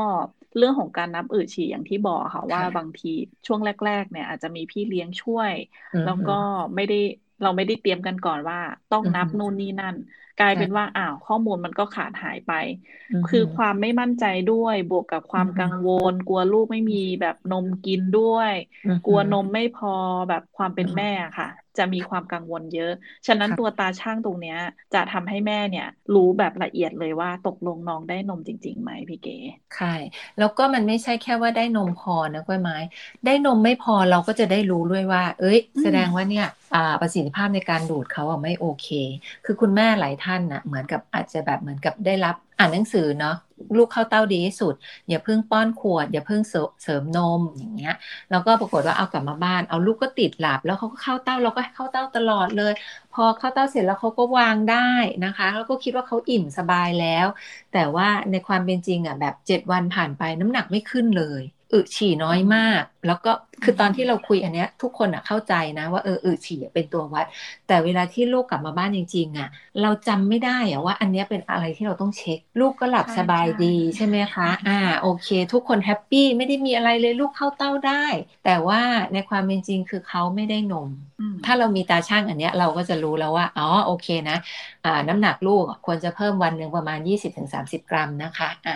[0.55, 3.07] เรื่องของการนับอืดฉี่อย่างที่บอกค่ะว่าบางที
[3.47, 3.69] ช่วงแร
[4.01, 5.53] ก ๆ เนี่ย อาจจะมีพี่เลี้ยงช่วย
[6.03, 6.31] แล้วก็
[6.75, 6.95] ไม่ได้
[7.41, 8.57] เราไม่ได้เตรียมกันก่อนว่า
[8.89, 9.95] ต้องนับนู่นนี่นั่น
[10.37, 12.51] กลายเป็นว่าอ้าวข้อมูลมันก็ขาดหายไป
[13.25, 18.53] คือความไม่มั่นใจด้วยบวกกับความกังวล กลัวลูกไม่มีแบบนมกินด้วย
[19.03, 19.89] กลัวนมไม่พอ
[20.29, 21.07] แบบความเป็นแม่
[21.37, 21.47] ค่ะ
[21.77, 22.91] จะมีความกังวลเยอะ
[23.27, 24.57] ฉะนั้นตัวตาช่างตรงเนี้ย
[24.93, 29.33] จะทำให้แม่เนี่ย รู้แบบละเอียดเลยว่าตกลงน้องได้นมจริงๆไหมพี่เก๋
[29.75, 29.87] ใช่
[30.37, 32.75] แล้วก็มันไม่ใช่แค่ว่าได้นมพอนะก้อยไม้
[33.25, 36.45] ได้นมไม่พอเราก็จะได้รู้ด้วยว่า เอ้ย แสดงว่าเนี่ย
[37.01, 38.87] ประสิทธิภาพในการดูดเขาอะไม่โอเค
[39.45, 43.35] คือคุณแม่หลายท่านนะเหมือนกับอาจจะแบบเหมือนกับได้รับ อ่านหนังสือเนาะ
[43.77, 44.73] ลูกเข้าเต้าดีที่สุด
[45.09, 47.95] อย่าเพิ่งป้อนขวด อย่าเพิ่งเสริมนมอย่างเงี้ย
[48.31, 52.73] แล้วก็ปรากฏว่าเอากลับมาบ้าน เอาลูกก็ติดหลับ แล้วเขาก็เข้าเต้าเราก็เข้าเต้าตลอดเลย
[53.13, 54.91] พอเข้าเต้าเสร็จแล้วเขาก็วางได้
[55.25, 57.27] นะคะแล้วก็คิดว่าเขาอิ่มสบายแล้ว
[57.73, 61.41] แต่ว่าในความเป็นจริงอะแบบเจ็ดวันผ่านไปน้ำหนักไม่ขึ้นเลย
[61.73, 63.31] อึฉี่น้อยมาก แล้วก็
[63.63, 67.25] คือตอนที่เราคุยอันเนี้ย ทุกคนอะเข้าใจนะ ว่าเอออึฉี่เป็นตัววัด
[67.67, 69.49] แต่เวลาที่ลูกกลับมาบ้านจริงๆอะ
[69.81, 78.05] เราจำไม่ได้อะว่า อันเนี้ยเป็นอะไรที่เราต้องเช็ค ลูกก็หลับสบายดีใช่ไหมคะอ่าโอเค ทุกคนแฮปปี้ไม่ได้มีอะไรเลยลูกเข้าเต้าได้
[78.45, 78.81] แต่ว่า
[79.13, 80.89] ในความเป็นจริงคือเขาไม่ได้นม
[81.45, 84.37] ถ้าเรามีตาช่างอันเนี้ยเราก็จะรู้แล้วว่าอ๋อโอเคนะ
[84.85, 88.75] อ่าน้ำหนักลูกควรจะเพิ่มวันหนึ่งประมาณ 20-30 กรัมนะคะอ่า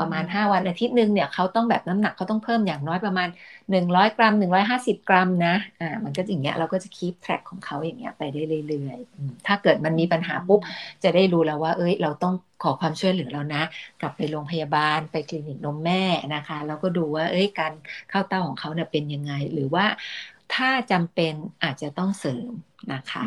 [0.00, 3.28] ประมาณ 5 วันอาทิตย์หนึ่งเนี่ยเขาต้องแบบน้ำหนักเขาต้องเพิ่มอย่างน้อยประมาณ
[3.70, 10.60] 100 กรัม 150 กรัมนะอ่ามันก็อย่างเงี้ยเราก็จะคีปแทร็กของเขาอย่างเงี้ยไปได้เรื่อยๆถ้าเกิดมันมีปัญหาปุ๊บ
[11.04, 13.62] จะได้รู้แล้วว่า เอ้ย เราต้องขอความช่วยเหลือแล้วนะ
[14.00, 16.02] กลับไปโรงพยาบาลไปคลินิกนมแม่
[16.34, 17.72] นะคะ แล้วก็ดูว่า เอ้ยการ
[18.10, 19.84] เข้าเต้าของเขาเนี่ยเป็นยังไง หรือว่า
[20.56, 22.52] ถ้าจำเป็นอาจจะต้องเสริม
[22.92, 23.26] นะคะ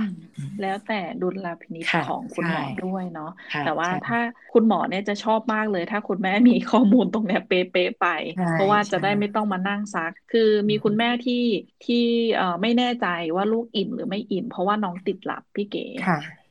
[0.62, 3.32] แล้วแต่ดุลพินิจของคุณหมอด้วยเนาะ
[3.64, 4.20] แต่ว่าถ้า
[4.54, 8.06] คุณหมอเนี่ยจะชอบมากเลย ถ้าคุณแม่มีข้อมูลตรงเนี้ยเป๊ะๆไป
[8.52, 11.34] เพราะว่าจะได้ไม่ต้องมานั่งซัก คือมีคุณแม่ที่
[11.84, 11.96] ที่
[12.36, 15.82] เอ่อไม่แน่ใจว่าลูกอิ่มหรือไม่อิ่ม เพราะว่าน้องติดหลับพี่เก๋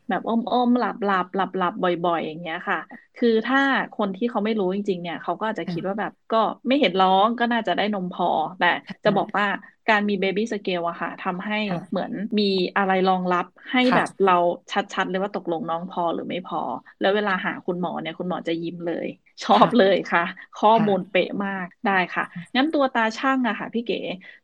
[0.09, 2.79] แบบอมอมหลับหลับหลับหลับบ่อย ๆ อย่างเงี้ยค่ะ
[3.17, 3.59] คือถ้า
[3.93, 6.37] คนที่เขาไม่รู้จริง ๆ เนี่ยเขาก็อาจจะคิดว่าแบบก็
[6.69, 8.27] ไม่เห็นร้องก็น่าจะได้นมพอ
[8.59, 8.67] แต่
[9.05, 9.47] จะบอกว่า
[9.89, 11.57] การมีเบบี้สเกลอะค่ะทำให้
[11.91, 12.45] เหมือนมี
[12.77, 14.33] อะไรรองรับให้แบบเรา
[14.73, 16.59] ชัดๆเลยว่าตกลงน้องพอหรือไม่พอ
[17.01, 19.07] แล้วเวลาหาคุณหมอเนี่ยคุณหมอจะยิ้มเลย
[19.43, 20.21] ชอบเลยค่ะ
[20.57, 22.25] ข้อมูลเป๊ะมากได้ค่ะ
[22.57, 23.97] งั้นตัวตาช่างอะค่ะพี่เก๋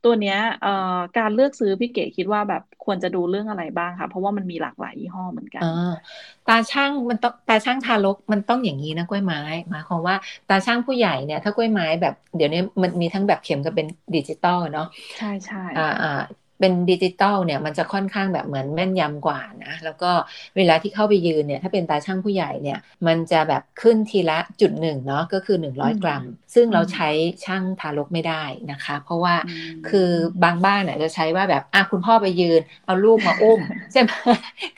[0.02, 0.70] ตัวเนี้ยเอ่อ
[1.16, 5.68] การเลือกซื้อพี่เก๋คิดว่าแบบควรจะดูเรื่องอะไรบ้างคะเพราะว่ามันมีหลากหลายยี่ห้อเหมือนกัน
[6.46, 10.16] ตาช่างมันต้องตาช่างทารกมันต้องอย่างนี้นะกล้วยไม้หมายความว่า
[10.48, 14.84] ตาช่างผู้ใหญ่เนี่ยถ้ากล้วยไม้แบบเดี๋ยวนี้มันมีทั้งแบบเข็มกับเป็นดิจิตอลเนาะ
[15.16, 16.08] ใช่ใช่อ่าอ่า
[16.60, 20.10] เป็นดิจิตอลเนี่ยมันจะค่อนข้างแบบเหมือนแม่นยำกว่านะแล้วก็
[20.56, 26.22] เวลาที่เข้าไปยืนเนี่ยถ้าเป็นตาช่างผู้ใหญ่เนี่ยมันจะแบบขึ้นทีละจุดหนึ่งเนาะก็คือ 100 กรัม
[26.54, 27.08] ซึ่งเราใช้
[27.44, 29.34] ช่างทารกไม่ได้นะคะ เพราะว่า
[29.88, 30.10] คือ
[30.44, 33.60] บางบ้านเนี่ยจะใช้ว่าแบบอะคุณพ่อไปยืน เอาลูกมาอุ้ม
[33.92, 34.10] ใช่ไหม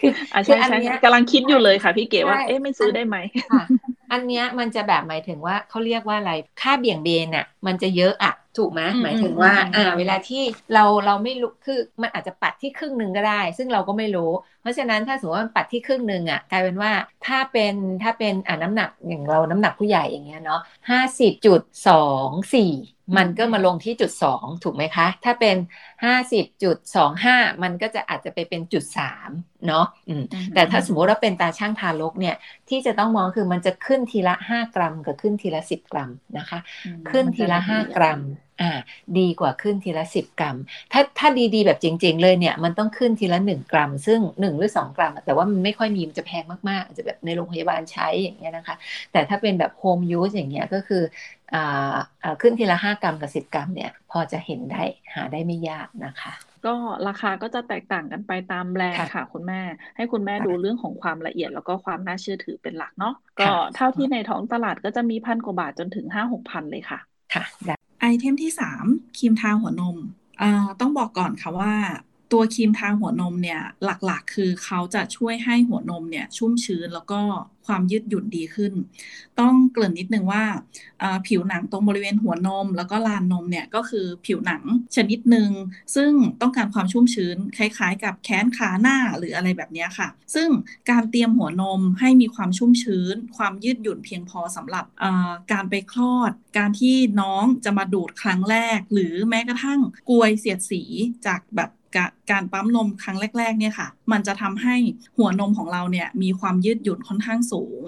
[0.00, 0.42] คืออัน
[0.82, 3.16] นี้กำลังคิดอยู่เลยค่ะพี่เก๋ว่าเอ๊ะไม่ซื้อได้ไหม
[4.12, 10.38] อันเนี้ยมันจะแบบหมายถึงว่าเขาเรียกว่าอะไรค่าเบี่ยงเบนอะมันจะเยอะอะถูกไหมหมายถึงว่าอ่าเวลาที่
[10.72, 14.22] เราเราไม่รู้คือมันอาจจะปัดที่ครึ่งหนึ่งก็ได้ ซึ่งเราก็ไม่รู้
[14.62, 16.92] เพราะฉะนั้นถ้าสมมติว่ามันปัดที่ครึ่งหนึ่งอะกลายเป็นว่า
[17.26, 22.72] ถ้าเป็นถ้าเป็นอ่าน้ำหนักอย่างเราน้ำหนักผู้ใหญ่อย่างเงี้ยเนาะห้าสิบจุดสองสี่
[23.16, 25.56] มันก็มาลงที่จุดสองถูกไหมคะ ถ้าเป็น
[26.04, 29.30] ห้าสิบจุดสองห้ามันก็จะอาจจะไปเป็นจุดสาม
[29.68, 29.86] เนาะ
[30.54, 32.36] แต่ถ้าสมมติว่าเป็นตาช่างทารกเนี่ย
[32.68, 36.58] ที่จะต้องมองคือมันจะขึ้นทีละห้ากรัมกับขึ้นทีละสิบกรัมนะคะ
[37.10, 38.20] ขึ้นทีละห้ากรัม
[38.62, 38.70] อ่า
[39.18, 40.56] ดีกว่าขึ้นทีละสิบกรัม
[40.92, 48.76] ถ้าถ้าดีๆแบบจริง ๆ เลยเนี่ย มันต้องขึ้นทีละหนึ่งกรัม ซึ่งหนึ่งหรือสองกรัม แต่ว่ามันไม่ค่อยมีมันจะแพงมากๆอาจจะแบบในโรงพยาบาลใช้อย่างเงี้ยนะคะ
[49.12, 51.02] แต่ถ้าเป็นแบบโฮมยูสอย่างเงี้ยก็คือ
[51.54, 51.94] อ่า
[52.40, 54.82] ขึ้นทีละห้ากรัมกับสิบกรัมเนี่ย พอจะเห็นได้
[55.14, 56.32] หาได้ไม่ยากนะคะ
[56.64, 56.70] ก็
[57.06, 59.56] ราคาก็จะแตกต่างกันไปตามแบรนด์ค่ะคุณแม่
[59.96, 63.44] ให้คุณแม่ดูเรื่องของความละเอียดแล้วก็ความน่าเชื่อถือเป็นหลักเนาะก็
[63.74, 66.98] เท่าที่ในท้องตลาดก็จะมีพันกว่าบาทจนถึงห้าหกพันเลยค่ะ
[67.32, 68.52] ค่ะ ไอเทมที่
[68.84, 69.96] 3ครีมทาหัวนม
[70.80, 71.74] ต้องบอกก่อนค่ะว่า
[72.32, 77.20] ตัวครีมทาหัวนมเนี่ยหลักๆ คือเขาจะช่วยให้หัวนมเนี่ยชุ่มชื้นแล้วก็
[77.66, 78.72] ความยืดหยุ่นดีขึ้น
[79.40, 80.44] ต้องเกริ่นนิดนึงว่า
[81.26, 84.62] ผิวหนังตรงบริเวณหัวนม แล้วก็ลานนมเนี่ยก็คือผิวหนัง
[84.96, 85.50] ชนิดหนึ่ง
[85.94, 90.48] ซึ่งต้องการความชุ่มชื้น คล้ายๆ กับแขนขาหน้าหรืออะไรแบบนี้ค่ะ ซึ่ง
[90.90, 94.84] การเตรียมหัวนมให้มีความชุ่มชื้น ความยืดหยุ่นเพียงพอสำหรับ
[95.52, 100.82] การไปคลอด การที่น้องจะมาดูดครั้งแรก หรือแม้กระทั่งกลวยเสียดสี
[101.26, 101.70] จากแบบ
[102.30, 104.76] การปั๊มนมครั้งแรกๆเนี่ยค่ะ มันจะทำให้
[105.16, 107.82] หัวนมของเราเนี่ยมีความยืดหยุ่นค่อนข้างสูง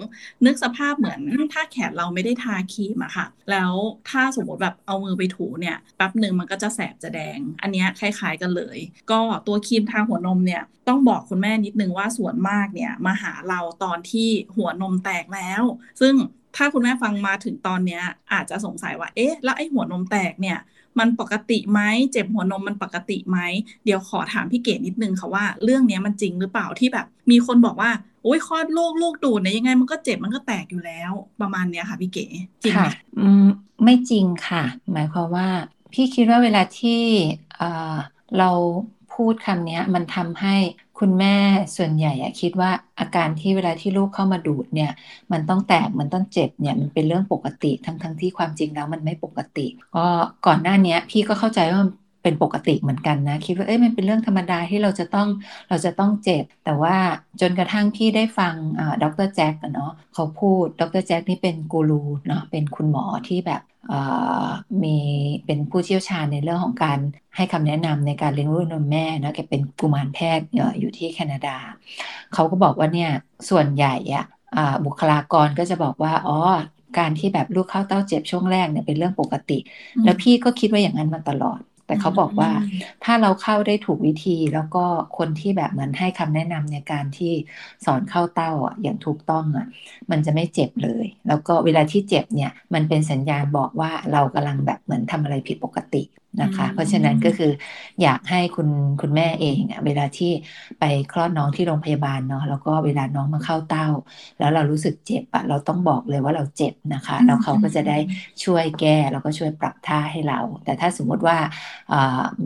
[0.45, 1.19] นึกสภาพเหมือน
[1.53, 3.73] ถ้าแขนเราไม่ได้ทาครีมอะค่ะ แล้ว
[4.09, 8.77] ถ้าสมมติแบบเอามือไปถูเนี่ยแป๊บหนึ่งมันก็จะแสบจะแดง อันนี้คล้ายๆกันเลย
[9.11, 15.63] ก็ตัวครีมทาหัวนมเนี่ยต้องบอกคุณแม่นิดนึงว่าส่วนมากเนี่ยมาหาเราตอนที่หัวนมแตกแล้ว
[16.01, 16.13] ซึ่ง
[16.57, 20.59] ถ้าคุณแม่ฟังมาถึงตอนเนี้ย อาจจะสงสัยว่า เอ๊ะ แล้วไอ้หัวนมแตกเนี่ย
[20.99, 23.39] มันปกติไหมเจ็บหัวนมมันปกติไหม
[23.85, 27.91] เดี๋ยวขอถามพี่เก๋นิดนึงค่ะว่าเรื่องนี้มันจริงหรือเปล่าที่แบบ มีคนบอกว่า
[28.23, 32.25] โอ้ยคลอดลูกลูกดูดเนี่ยยังไงมันก็เจ็บมันก็แตกอยู่แล้ว ประมาณเนี้ยค่ะพี่เก๋
[32.63, 32.87] จริงไหม
[33.19, 33.45] อืม
[33.83, 35.47] ไม่จริงค่ะ หมายความว่า
[35.93, 37.01] พี่คิดว่าเวลาที่
[38.39, 38.51] เรา
[39.13, 40.55] พูดคำนี้มันทำให้
[40.99, 41.35] คุณแม่
[41.77, 44.89] ส่วนใหญ่อะคิดว่าอาการที่เวลาที่ลูกเข้ามาดูดเนี่ย
[45.31, 49.99] มันต้องแตกมันต้องเจ็บเนี่ยมันเป็นเรื่องปกติทั้งทั้งที่ความจริงแล้วมันไม่ปกติ ก็
[50.45, 51.81] ก่อนหน้านี้พี่ก็เข้าใจว่า
[52.23, 55.27] เป็นปกติเหมือนกันนะ คิดว่าเอ้ยมันเป็นเรื่องธรรมดาที่เราจะต้อง
[55.69, 56.95] เราจะต้องเจ็บ แต่ว่า
[57.41, 58.55] จนกระทั่งพี่ได้ฟัง
[59.03, 63.61] ดรแจ็คเนาะเขาพูดดรแจ็คนี่เป็นกูรูเนาะเป็นคุณหมอที่แบบ
[64.83, 64.89] มี
[65.45, 66.99] เป็นผู้เชี่ยวชาญในเรื่องของการ
[67.35, 70.45] ให้คำแนะนำในการเลี้ยงลูกนมแม่นะแกเป็นกุมารแพทย์
[70.79, 71.49] อยู่ที่แคนาดา
[72.33, 73.09] เขาก็บอกว่าเนี่ย
[73.49, 74.23] ส่วนใหญ่อะ
[74.85, 76.33] บุคลากรก็จะบอกว่าอ๋อ
[76.97, 79.53] การที่แบบลูกเข้าเต้าเจ็บช่วงแรกเนี่ยเป็นเรื่องปกติ
[80.03, 82.51] แล้วพี่ก็คิดว่าอย่างนั้นมาตลอด แต่เขาบอกว่า
[83.03, 84.85] ถ้าเราเข้าได้ถูกวิธีแล้วก็
[85.17, 87.33] คนที่แบบเหมือนให้คำแนะนำในการที่
[87.85, 89.65] สอนเข้าเต้าอะอย่างถูกต้องอะ
[90.11, 95.97] มันจะไม่เจ็บเลย แล้วก็เวลาที่เจ็บเนี่ยมันเป็นสัญญาณบอกว่าเรากำลังแบบเหมือนทำอะไรผิดปกติ
[96.41, 97.51] นะคะ เพราะฉะนั้นก็คือ
[98.01, 98.69] อยากให้คุณ
[99.01, 100.31] คุณแม่เองเวลาที่
[100.79, 103.87] ไปคลอดน้องที่โรงพยาบาลเนาะแล้วก็เวลาน้องมาเข้าเต้า
[104.39, 107.97] แล้วเรารู้สึกเจ็บอะเราต้องบอกเลยว่าเราเจ็บนะคะแล้วเขาก็จะได้
[108.43, 111.37] ช่วยแก้แล้วก็ช่วยปรับท่าให้เรา แต่ถ้าสมมติว่า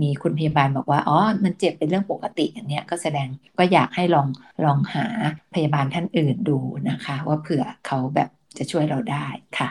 [0.01, 3.27] มีคุณพยาบาลบอกว่าอ๋อมันเจ็บเป็นเรื่องปกติอันนี้ก็แสดง
[3.59, 4.27] ก็อยากให้ลอง
[4.65, 5.05] ลองหา
[5.53, 9.27] พยาบาลท่านอื่นดูนะคะ ว่าเผื่อเขาแบบจะช่วยเราได้
[9.59, 9.69] ค่ะ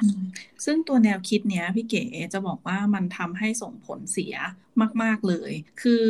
[0.64, 4.34] ซึ่งตัวแนวคิดเนี้ยพี่เก๋จะบอกว่ามันทำให้ส่งผลเสีย
[5.02, 6.04] มาก ๆ เลย คือ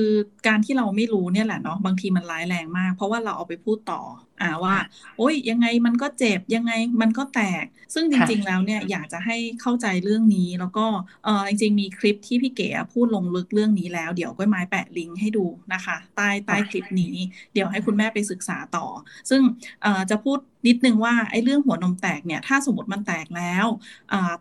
[0.46, 4.02] การที่เราไม่รู้เนี่ยแหละเนาะบางทีมันร้ายแรงมาก เพราะว่าเราเอาไปพูดต่อ
[4.42, 4.76] อ่าว่า
[5.18, 10.86] โอ้ยยังไงมันก็เจ็บยังไงมันก็แตก ซึ่งจริง ๆ แล้วเนี่ยอยากจะให้เข้าใจเรื่องนี้แล้วก็
[11.24, 17.14] เออจริง ๆ มีคลิปที่พี่เก๋พูดลงลึกเรื่องนี้แล้วเดี๋ยวก้อยไม้แปะลิงก์ให้ดูนะคะใต้ใต้คลิปนี้
[17.52, 18.86] เดี๋ยวให้คุณแม่ไปศึกษาต่อ
[19.30, 19.42] ซึ่ง
[19.82, 23.66] เออจะพูดนิดนึงว่าไอ้เรื่องหัวนมแตกเนี่ยถ้าสมมติมันแตกแล้ว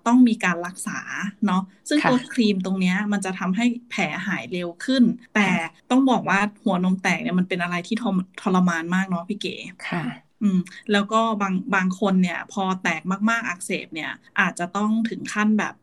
[0.08, 1.00] ต้องมีการรักษา
[1.46, 5.04] เนาะซึ่งตัวครีมตรงนี้มันจะทำให้แผลหายเร็วขึ้น
[5.36, 5.50] แต่
[5.92, 7.96] ต้องบอกว่าหัวนมแตกเนี่ยมันเป็นอะไรที่
[8.42, 9.56] ทรมานมากเนาะพี่เก๋
[9.90, 10.04] ค่ะ
[10.42, 10.60] อืม
[10.92, 15.76] แล้วก็บางบางคนเนี่ยพอแตกมาก ๆ อักเสบเนี่ยอาจจะต้องถึงขั้นแบบ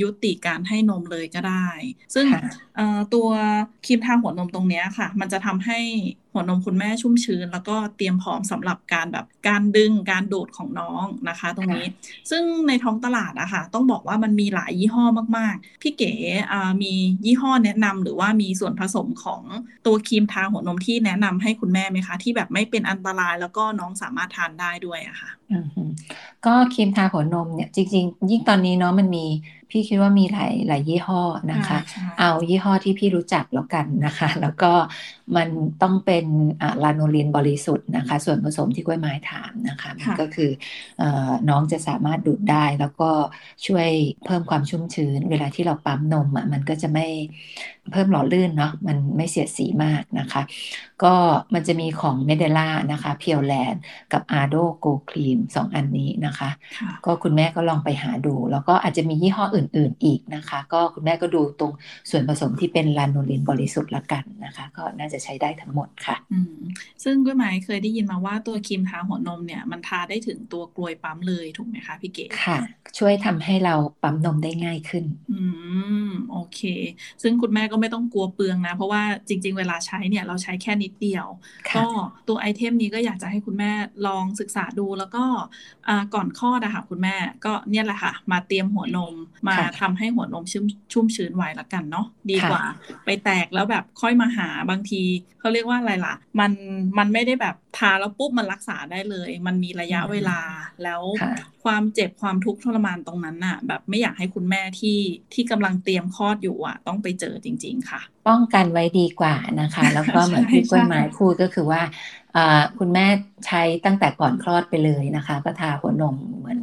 [0.00, 1.68] ยุติการให้นมเลยก็ได้
[2.14, 2.26] ซึ่ง
[3.14, 3.28] ตัว
[3.86, 5.78] ครีมทาหัวนมตรงนี้ค่ะ มันจะทำให้
[6.36, 11.86] หหัวนมคุณแม่ชุ่มชื้น แล้วก็เตรียมพร้อมสำหรับการแบบการดึงการดูดของน้องนะคะ ตรงนี้
[12.30, 15.04] ซึ่งในท้องตลาดอะค่ะต้องบอกว่ามันมีหลายยี่ห้อ
[15.38, 16.12] มากๆ พี่เก๋
[16.82, 16.92] มี
[17.24, 19.42] ยี่ห้อแนะนำหรือว่ามีส่วนผสมของ
[19.86, 25.30] ตัวครีมทาหัวนมที่แนะนำให้คุณแม่ไหมคะ ที่แบบไม่เป็นอันตรายแล้วก็น้องสามารถทานได้ด้วยอะค่ะ
[26.46, 29.24] ก็ครีมทาหัวนมเนี่ยจริงๆ ยิ่งตอนนี้เนาะมันมี
[29.70, 31.78] พี่คิดว่ามีหลายหลายยี่ห้อนะคะ
[32.18, 34.72] เอายี่ห้อที่พี่รู้จักแล้วกันนะคะ แล้วก็
[35.36, 35.48] มัน
[35.82, 36.26] ต้องเป็น
[36.84, 40.50] ลาโนลินบริสุทธิ์นะคะ ส่วนผสมที่กล้วยไม้ถามนะคะมันก็คือ
[41.48, 43.10] น้องจะสามารถดูดได้แล้วก็
[43.66, 43.88] ช่วย
[44.24, 47.06] เพิ่มความชุ่มชื้น เวลาที่เราปั๊มนมอะมันก็จะไม่
[47.92, 50.42] เพิ่มหล่อลื่นเนาะมันไม่เสียดสีมากนะคะ
[51.04, 51.14] ก็
[51.54, 53.82] มันจะมีของเมเดล่านะคะเพียวแลนด์
[54.12, 56.50] กับอาร์โดโกครีมสองอันนี้นะคะ
[57.06, 61.72] ก็คุณแม่ก็ลองไปหาดู แล้วก็อาจจะมียี่ห้ออื่น ๆ อีกนะคะ ก็คุณแม่ก็ดูตรง
[62.10, 66.16] ส่วนผสมที่เป็นลาโนลินบริสุทธิ์ละกันนะคะ ก็น่าจะใช้ได้ทั้งหมดค่ะ
[67.04, 72.56] ซึ่งก้วยไม้เคยได้ยินมาว่าตัวครีมทาหัวนมเนี่ยมันทาได้ถึงตัวกลวยปั๊มเลยถูกไหมคะพี่เก๋ค่ะ
[72.98, 75.40] ช่วยทำให้เราปั๊มนมได้ง่ายขึ้น อื
[76.08, 76.60] มโอเค
[77.22, 81.26] ซึ่งคุณแม่ก็ไม่ต้องกลัวเปลืองนะ เพราะว่าจริง ๆ เวลาใช้เนี่ยเราใช้แค่นิดเดียว
[81.76, 81.86] ก็
[82.28, 83.72] ตัวไอเทมนี้ก็อยากจะให้คุณแม่
[84.06, 85.24] ลองศึกษาดูแล้วก็
[86.14, 89.14] ก่อนคลอดอะค่ะคุณแม่ก็เนี่ยแหละค่ะ มาเตรียมหัวนม
[89.48, 92.64] มาทำให้หัวนมชุ่มชุ่มชื้นไว้ละกันเนาะดีกว่า
[93.04, 95.02] ไปแตกแล้วแบบค่อยมาหาบางที
[95.40, 96.52] เขาเรียกว่าอะไรล่ะ มัน
[96.98, 100.40] มันไม่ได้แบบ ทาแล้วปุ๊บมันรักษาได้เลย มันมีระยะเวลา
[100.82, 101.02] แล้ว
[101.64, 104.98] ความเจ็บความทุกข์ทรมานตรงนั้นน่ะ แบบไม่อยากให้คุณแม่ที่
[105.34, 111.82] ที่กำลังเตรียมคลอดอยู่อะ ต้องไปเจอจริง ๆ ค่ะ ป้องกันไว้ดีกว่านะคะ แล้วก็เหมือนที่กล้วยไม้พูดก็คือว่า
[112.78, 113.06] คุณแม่
[113.46, 116.60] ใช้ตั้งแต่ก่อนคลอดไปเลยนะคะ ก็ทาหัวนมเหมือน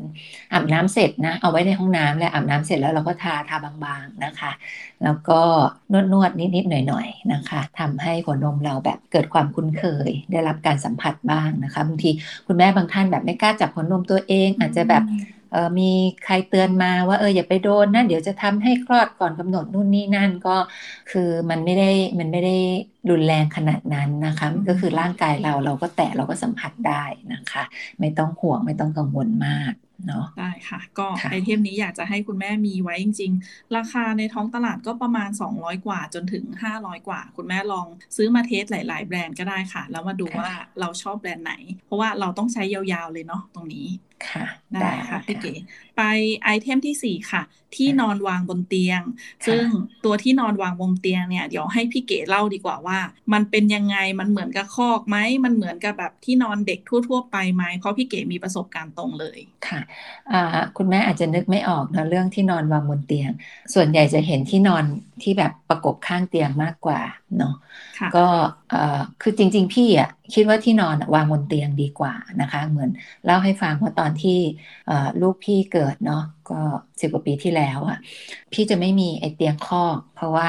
[0.53, 4.51] อาบน้ำเสร็จนะ เอาไว้ในห้องน้ำและอาบน้ำเสร็จแล้วเราก็ทาทาบางๆนะคะ
[5.03, 5.41] แล้วก็
[5.91, 12.12] นวดนวดนิดๆหน่อยๆนะคะทำให้หัวนมเราแบบเกิดความคุ้นเคย ได้รับการสัมผัสบ้างนะคะบางที
[12.47, 15.03] คุณแม่บางท่านแบบไม่กล้าจับหัวนมตัวเอง อาจจะแบบ
[15.56, 15.92] ออมี
[16.26, 20.56] ใครเตือนมาว่าเอออย่าไปโดนนะเดี๋ยวจะทำให้คลอดก่อนกำหนดนู่นนี่นั่นก็
[21.12, 22.56] คือมันไม่ได้มันไม่ได้
[23.10, 27.63] รุนแรงขนาดนั้นนะคะก็คือร่างกายเราเราก็แตะเราก็สัมผัสได้นะคะ
[28.00, 29.74] ไม่ต้องห่วงไม่ต้องกังวลมาก
[30.08, 36.44] เนาะได้ค่ะ ก็ไอเทมนี้อยากจะให้คุณแม่มีไว้จริง ๆ ราคาในท้องตลาดก็ประมาณ 200 กว่าจนถึง
[36.76, 41.54] 500 กว่า คุณแม่ลองซื้อมาเทสหลาย ๆ แบรนด์ก็ได้ค่ะ แล้วมาดูว่าเราชอบแบรนด์ไหน
[41.86, 43.88] เพราะว่าเราต้องใช้ยาวๆเลยเนาะตรงนี้
[44.30, 44.45] ค่ะ
[44.82, 45.54] ได้ค่ะพี่เก๋
[45.95, 46.02] ไป
[46.43, 47.41] ไอเทมที่สี่ค่ะ
[47.76, 49.02] ที่นอนวางบนเตียง
[49.45, 49.65] ซึ่ง
[50.06, 52.99] ตัวที่นอนวางบนเตียงเนี่ยเดี๋ยวให้พี่เก๋เล่าดีกว่าว่า
[53.34, 59.80] มันเป็นยังไงมันเหมือนกับคอกไหมมันเหมือนกับแบบที่นอนเด็กทั่ว ๆ ไปไหมเพราะพี่เก๋มีประสบการณ์ตรงเลยค่ะ
[60.78, 63.32] คุณแม่อาจจะนึกไม่ออกนะเรื่องที่นอนวางบนเตียง
[63.73, 64.86] ส่วนใหญ่จะเห็นที่นอน
[65.21, 66.99] ที่แบบประกบข้างเตียงมากกว่า
[67.38, 67.56] เนาะ
[68.15, 68.26] ก็
[69.22, 72.89] คือจริง ๆ พี่อะคิดว่าที่นอนวางบนเตียงดีกว่านะคะ เหมือน
[73.26, 74.39] เล่าให้ฟังว่าตอนที่
[75.22, 76.62] ลูกพี่เกิดเนาะก็
[77.02, 77.98] สิบกว่าปีที่แล้วอะ
[78.54, 80.48] พี่จะไม่มีไอเตียงคอกเพราะว่า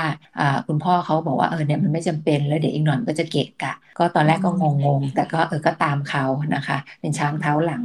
[0.66, 4.64] คุณพ่อเขาบอกว่าเออเนี่ยมันไม่จำเป็นแล้วเดี๋ยวอีกหน่อยก็จะเกะกะ ก็ตอนแรกก็ง
[5.00, 7.82] งๆแต่ก็เออก็ตามเขานะคะ เป็นช้างเท้าหลัง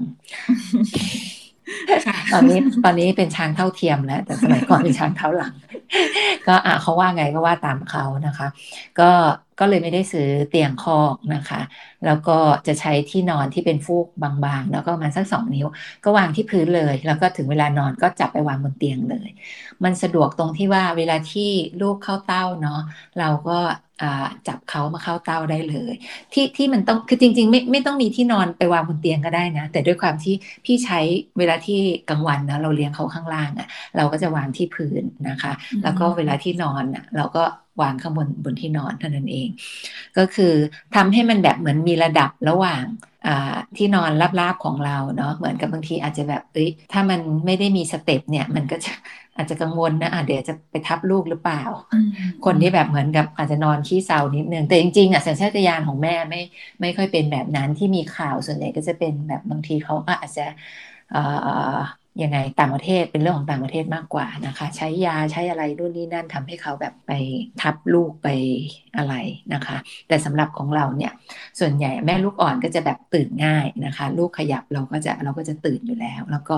[2.32, 5.54] ตอนนี้ตอนนี้เป็นช้างเท่าเทียมแล้ว แต่สมัยก่อนเป็นช้างเท้าหลัง
[6.48, 8.48] ก็อะเขาว่าไงก็ว่าตามเขานะคะ
[9.00, 9.04] ก็
[9.60, 11.62] ก็เลยไม่ได้ซื้อเตียงคอกนะคะ
[12.06, 15.68] แล้วก็จะใช้ที่นอนที่เป็นฟูกบางๆ แล้วก็มาสักสองนิ้ว
[16.04, 19.30] ก็วางที่พื้นเลย แล้วก็ถึงเวลานอนก็จับไปวางบนเตียงเลย
[19.84, 21.52] มันสะดวกตรงที่ว่าเวลาที่
[21.82, 22.80] ลูกเข้าเต้าเนาะ
[23.18, 23.60] เราก็
[24.48, 25.94] จับเขามาเข้าเต้าได้เลย
[26.34, 30.36] ที่ที่มันต้องคือจริง ๆ ไม่ไม่ต้องมีที่นอนไปวางบนเตียงก็ได้นะ แต่ด้วยความที่
[30.66, 31.00] พี่ใช้
[31.38, 35.52] เวลาที่กลางวันนะเราเลี้ยงเขาข้างล่างอะ่ะ เราก็จะวางที่พื้นนะคะ
[35.84, 37.44] แล้วก็เวลาที่นอนอะ เราก็
[37.82, 39.50] วางข้างบนบนที่นอนเท่านั้นเอง
[40.18, 40.54] ก็คือ
[40.96, 42.84] ทำให้มันแบบเหมือนมีระดับระหว่าง
[43.78, 48.92] ที่นอนราบๆของเราเนาะเหมือนกับบางทีอาจจะแบบเอ้ยถ้ามันไม่ได้มีสเต็ปเนี่ยมันก็จะ
[49.40, 51.58] อาจจะกังวลนะะเดี๋ยวจะไปทับลูกหรือเปล่า
[52.46, 56.40] คนที่แบบเหมือนกับอาจจะนอนขี้เศร้านิดนึงแต่จริงๆอะสัญชาตญาณของแม่ไม่
[56.82, 60.42] ไม่ค่อยเป็นแบบนั้นที่มีข่าวส่วนใหญ่ก็จะเป็นแบบบางทีเขาก็อาจจะ
[62.24, 67.12] ยังไงต่างประเทศเป็นเรื่องของต่างประเทศมากกว่านะคะ ใช้ยาใช้อะไรรุ่นนี้นั่นทำให้เขาแบบไป
[67.62, 68.28] ทับลูกไป
[68.98, 69.16] อะไร
[69.54, 71.12] นะคะ แต่สำหรับของเราเนี่ย
[71.60, 76.58] ส่วนใหญ่แม่ลูกอ่อนก็จะแบบตื่นง่ายนะคะ ลูกขยับเราก็จะเราก็จะตื่นอยู่แล้ว แล้วก็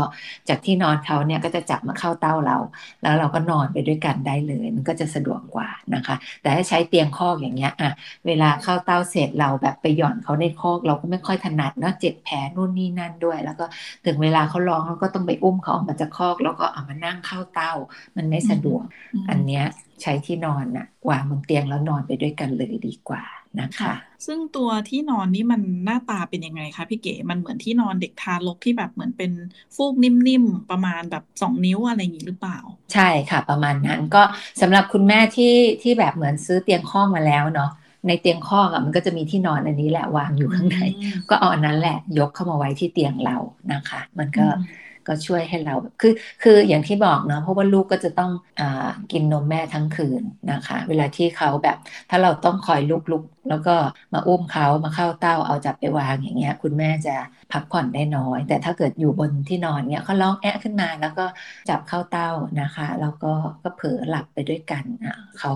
[0.49, 2.57] จากที่นอนเขาเนี่ยก็จะจับมาเข้าเต้าเรา
[3.01, 7.91] แล้วเราก็นอนไปด้วยกันได้เลย มันก็จะสะดวกกว่านะคะ แต่ถ้าใช้เตียงคอกอย่างเงี้ยอะ
[8.27, 13.65] เวลาเข้าเต้าเสร็จเราแบบไปหย่อนเขาในคอก เราก็ไม่ค่อยถนัดเนาะเจ็บแผลนู่นนี่นั่นด้วย แล้วก็
[14.05, 17.73] ถึงเวลาเขาร้องเราก็ต้องไปอุ้มเขาออกมาจากคอกแล้วก็เอามานั่งเข้าเต้า
[18.17, 18.84] มันไม่สะดวก
[19.30, 19.63] อันเนี้ย
[20.01, 23.23] ใช้ที่นอนน่ะวางบนเตียงแล้วนอนไปด้วยกันเลยดีกว่า
[23.60, 23.93] นะคะ
[24.25, 29.32] ซึ่งตัวที่นอนนี่มันหน้าตาเป็นยังไงคะพี่เก๋มันเหมือนที่นอนเด็กทารกที่แบบเหมือนเป็น
[29.75, 32.60] ฟูกนิ่มๆ ประมาณแบบสองนิ้วอะไรอย่างนี้หรือเปล่า
[32.93, 34.23] ใช่ค่ะ ประมาณนั้นก็
[34.62, 37.67] สำหรับคุณแม่ที่ที่แบบเหมือนซื้อเตียงข้องมาแล้วเนาะ
[38.08, 43.38] ในเตียงข้องอะมันก็จะมีที่นอนอันนี้แหละวางอยู่ข้างในอืมก็เอาอันนั้นแหละยกเข้ามาไว้ที่เตียงเรา
[43.73, 44.62] นะคะ มันก็อืม
[45.07, 51.77] ก็ช่วยให้เราแบบคือคืออย่างที่บอกเนาะเพราะว่าลูกก็จะต้องอากินนมแม่ทั้งคืนนะคะ เวลาที่เขาแบบ
[52.09, 53.75] ถ้าเราต้องคอยลุกลุกแล้วก็
[54.13, 57.15] มาอุ้มเขามาเข้าเต้าเอาจับไปวางอย่างเงี้ย คุณแม่จะ
[57.51, 61.25] พักผ่อนได้น้อย แต่ถ้าเกิดอยู่บนที่นอนเนี้ยเขาร้องแอะขึ้นมาแล้วก็
[61.69, 62.29] จับเข้าเต้า
[62.61, 63.27] นะคะ แล้วก็
[63.63, 65.51] ก็เผลอหลับไปด้วยกันอะเขา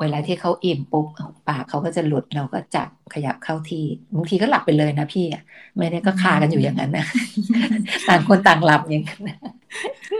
[0.00, 1.06] เวลาที่เขาอิ่มปุ๊บ
[1.48, 5.42] ปากเขาก็จะหลุดเราก็จับขยับเข้าที่บางทีก็หลับไปเลยนะพี่อะ
[5.78, 7.06] ไม่ได้ก็คากันอยู่อย่างนั้นนะ
[8.08, 9.38] ต่างคนต่างหลับอย่างนั้นนะ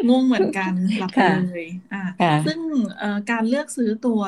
[0.08, 2.58] ง่วงเหมือนกันหลับไปค่ะเลยอ่าค่ะซึ่ง
[2.98, 4.22] เอ่อการเลือกซื้อตัว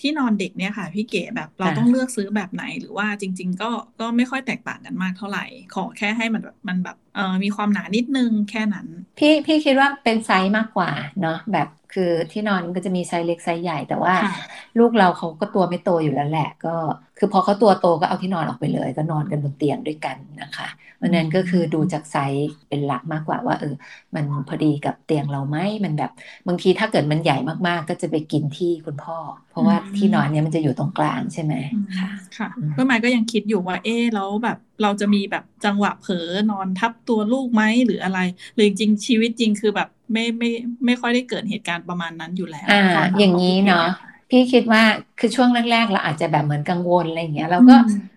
[0.00, 8.86] ที่นอนเด็กเนี่ยค่ะ พี่เก๋แบบเราค่ะต้องเลือกซื้อแบบไหนหรือว่าจริง ๆ ก็ก็ไม่ค่อยแตกต่างกันมากเท่าไหร่ ขอแค่ให้มันแบบมันแบบเอ่อมีความหนานิดนึงแค่นั้น
[9.18, 16.68] พี่พี่คิดว่าเป็นไซส์มากกว่าเนาะแบบ คือที่นอนมันก็จะมีไซส์เล็กไซส์ใหญ่แต่ว่าค่ะลูกเราเขาก็ตัวไม่โตอยู่แล้วแหละ ก็
[17.16, 23.74] คือพอเขาตัวโตก็เอาที่นอนออกไปเลย ก็นอนกันบนเตียงด้วยกันนะคะเพ ราะนั้นก็คือดูจากไซส์เป็นหลักมากกว่าว่าเออ
[24.14, 26.10] มันพอดีกับเตียงเราไหมมันแบบ
[26.48, 27.36] บางทีถ้าเกิดมันใหญ่
[27.68, 29.16] มากๆ ก็จะไปกินที่คุณพ่อ
[29.50, 31.54] เพราะว่าที่นอนเนี้ยมันจะอยู่ตรงกลางใช่ไหม
[31.98, 38.20] ค่ะค่ะอืมก็หมายก็ยังคิดอยู่ว่าเอ๊แล้วแบบเราจะมีแบบจังหวะเผลอนอนทับตัวลูกไหมหรืออะไร
[38.54, 40.50] หรือจริงชีวิตจริงคือแบบไม่ไม่
[40.84, 42.84] ไม่ค่อยได้เกิดเหตุการณ์ประมาณนั้นอยู่แล้วอ่า
[43.18, 43.88] อย่างนี้เนาะ
[44.30, 44.82] พี่คิดว่า
[45.18, 47.76] คือช่วงแรกๆเราอาจจะแบบเหมือนกังวลอะไรอย่างเงี้ยเราก็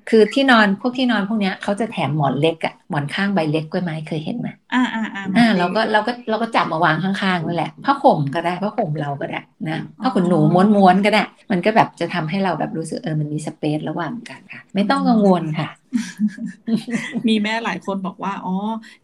[0.09, 10.39] คือที่นอนพวกที่นอนพวกเนี้ยเขาจะแถมหมอนเล็กอะหมอนข้างใบเล็กกล้วยไม้เคยเห็นไหมอ่าอ่าอ่าอ่าเราก็เราก็เราก็จับมาวางข้างๆนั่นแหละผ้าห่มก็ได้ผ้าห่มเราก็ได้นะผ้าขนหนู
[10.75, 15.69] ม้วนๆก็ได้ มันก็แบบจะทำให้เราแบบรู้สึกเออมันมีสเปซระหว่างกันค่ะ ไม่ต้องกังวลค่ะ
[17.27, 18.55] มีแม่หลายคนบอกว่าอ๋อ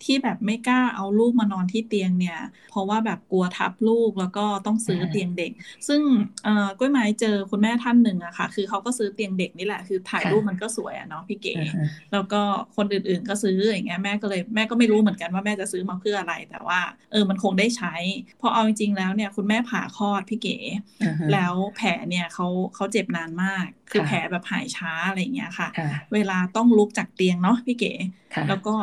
[0.04, 5.52] ที่แบบไม่กล้าเอาลูกมานอนที่เตียงเนี่ย เพราะว่าแบบกลัวทับลูกแล้วก็ต้องซื้ออ่าเตียงเด็ก
[5.88, 6.02] ซึ่ง
[6.44, 12.42] เอ่อกล้วยไม้เจอคุณแม่ท่านหนึ่งอะค่ะ คือเขาก็ซื้อเตียงเด็กนี่แหละคือถ่ายรูปมันก็สวยอะเนาะพี่เก๋อ่าฮะแล้วก็
[12.78, 16.80] คนอื่นๆก็ซื้ออย่างเงี้ยแม่ก็เลยแม่ก็ไม่รู้เหมือนกันว่าแม่จะซื้อมาเพื่ออะไร แต่ว่า
[17.12, 17.96] เออมันคงได้ใช้
[18.40, 20.58] เพราะเอาจริงๆแล้วเนี่ยคุณแม่ผ่าคลอดพี่เก๋
[21.04, 27.94] อ่าฮะแล้วแผลเนี่ยเขาเขาเจ็บนานมาก คือค่ะแผลแบบหายช้าอะไรอย่างเงี้ยค่ะค่ะ เวลาต้องลุกจากเตียงเนาะพี่เก๋
[28.36, 28.76] ค่ะแล้วก็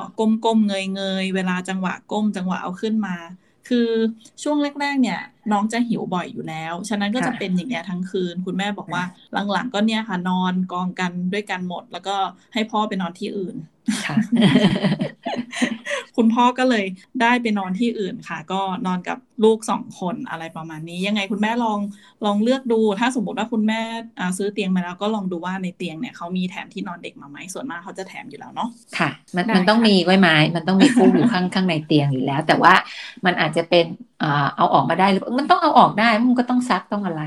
[0.44, 3.16] ก้มๆเงยๆเวลาจังหวะก้มจังหวะเอาขึ้นมา
[3.68, 3.90] คือ
[4.42, 5.20] ช่วงแรก ๆ เนี่ย
[5.52, 9.02] น้องจะหิวบ่อยอยู่แล้ว ฉะนั้นก็จะเป็นอย่างเงี้ยทั้งคืน คุณแม่บอกว่า
[9.52, 12.16] หลังๆก็เนี่ยค่ะนอนกองกันด้วยกันหมด แล้วก็
[12.54, 13.56] ให้พ่อไปนอนที่อื่น
[14.07, 14.16] ค่ะ
[16.16, 16.85] คุณพ่อก็เลย
[17.22, 21.79] ได้ไปนอนที่อื่นค่ะ ก็นอนกับลูกสองคนอะไรประมาณนี้ ยังไงคุณแม่ลอง
[22.24, 23.81] ลองเลือกดู ถ้าสมมติว่าคุณแม่
[24.18, 32.74] อ่าซื้อเตียงมาแล้วก็ลองดูว่าในเตียงเนี่ยเขามีแถมที่นอนเด็กมาไหมส่วนมากเขาจะแถมอยู่แล้วเนาะค่ะ มันได้มันต้องค่ะมีไว้ไม้มันต้องมีฟูกอยู่ข้างข้างในเตียงอยู่แล้ว แต่ว่า
[33.24, 33.87] มันอาจจะเป็น
[34.22, 37.22] อ่าเอาออกมาได้หรือมันต้องเอาออกได้มันก็ต้องซักต้องอะไร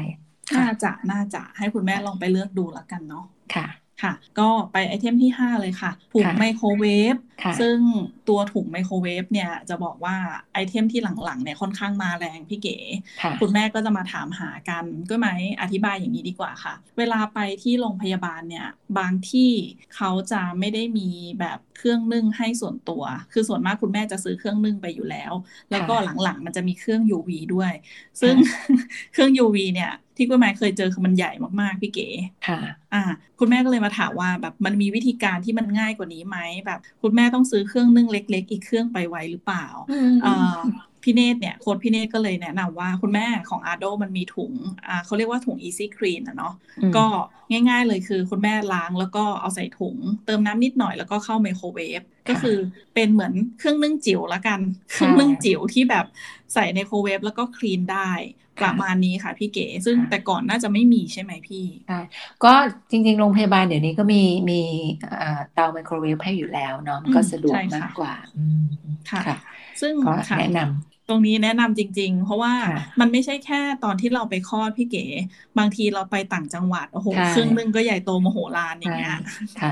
[0.52, 3.67] ค่ะน่าจะน่าจะให้คุณแม่ลองไปเลือกดูแล้วกันเนาะค่ะ
[4.01, 7.77] ค่ะ ก็ไปไอเทมที่ 5 เลยค่ะถุงค่ะไมโครเวฟค่ะ ซึ่ง
[8.30, 10.15] ตัวถุงไมโครเวฟเนี่ยจะบอกว่า
[10.54, 12.77] ไอเทมที่หลังๆเนี่ยค่อนข้างมาแรงพี่เก๋
[13.21, 15.27] ค่ะคุณแม่ก็จะมาถามหากันก็ไหม
[15.62, 19.51] อธิบายอย่างนี้ดีกว่าค่ะ เวลาไปที่โรงพยาบาลเนี่ยบางที่
[19.95, 25.34] เขาจะไม่ได้มีแบบเครื่องนึ่งให้ส่วนตัว คือส่วนมากคุณแม่จะซื้อเครื่องนึ่งไปอยู่แล้ว
[25.71, 27.71] แล้วก็หลังๆมันจะมีเครื่อง UV ด้วย
[28.21, 28.36] ซึ่ง
[29.13, 32.08] เครื่อง UV เนี่ยที่คุณแม่เคยเจอคือมันใหญ่มากๆ พี่เก๋
[32.47, 32.60] ค่ะ
[32.93, 33.04] อ่า
[33.39, 39.65] คุณแม่ก็เลยมาถามว่าแบบมันมีวิธีการที่มันง่ายกว่านี้ไหมแบบ คุณแม่ต้องซื้อเครื่องนึ่งเล็ก ๆ อีกเครื่องไปไว้หรือเปล่า
[40.23, 40.59] เอ่อ
[41.03, 44.53] พี่เนตเนี่ยโค้ดพี่เนตก็เลยแนะนำว่าคุณแม่ของอาโดมันมีถุง
[44.87, 47.05] อ่าเขาเรียกว่าถุง Easy Clean อะเนาะอืมก็
[47.51, 52.57] ง่าย ๆ เลยคือคุณแม่ล้างแล้วก็เอาใส่ถุง เติมน้ำนิดหน่อยแล้วก็เข้าไมโครเวฟก็คือ
[52.93, 54.62] เป็นเหมือนเครื่องนึ่งจิ๋วละกัน
[54.93, 56.05] เครื่องนึ่งจิ๋วที่แบบ
[56.53, 58.12] ใส่ในโครเวฟแล้วก็คลีนได้
[58.62, 61.65] ประมาณนี้ค่ะพี่เก๋ ซึ่งแต่ก่อนน่าจะไม่มีใช่ไหมพี่
[62.41, 62.47] ก็
[62.91, 64.17] จริงๆ โรงพยาบาลเดี๋ยวนี้ก็มี
[64.49, 64.55] มี
[65.01, 68.57] เอ่อเตาไมโครเวฟให้อยู่แล้วเนาะมันก็อืมสะดวกใช่ค่ะมากกว่าอืม
[69.12, 69.36] ค่ะค่ะ
[69.81, 70.57] ซึ่งก็ค่ะแนะน
[71.07, 75.01] ตรงนี้แนะนำจริง ๆ เพราะว่าค่ะมันไม่ใช่แค่ตอนที่เราไปคลอดพี่เก๋
[75.57, 79.12] บางทีเราไปต่างจังหวัดโอ้โหใช่เครื่องนึงก็ใหญ่โตมโหฬารำอย่างเงี้ย
[79.60, 79.67] ค่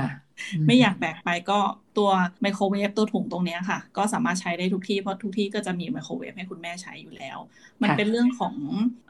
[0.66, 1.60] ไม่อยากแบกไปก็
[1.98, 7.38] ตัวไมโครเวฟตัวถุงตรงเนี้ยค่ะ ก็สามารถใช้ได้ทุกที่เพราะทุกที่ก็จะมีไมโครเวฟให้คุณแม่ใช้อยู่แล้ว
[7.82, 8.54] มันค่ะเป็นเรื่องของ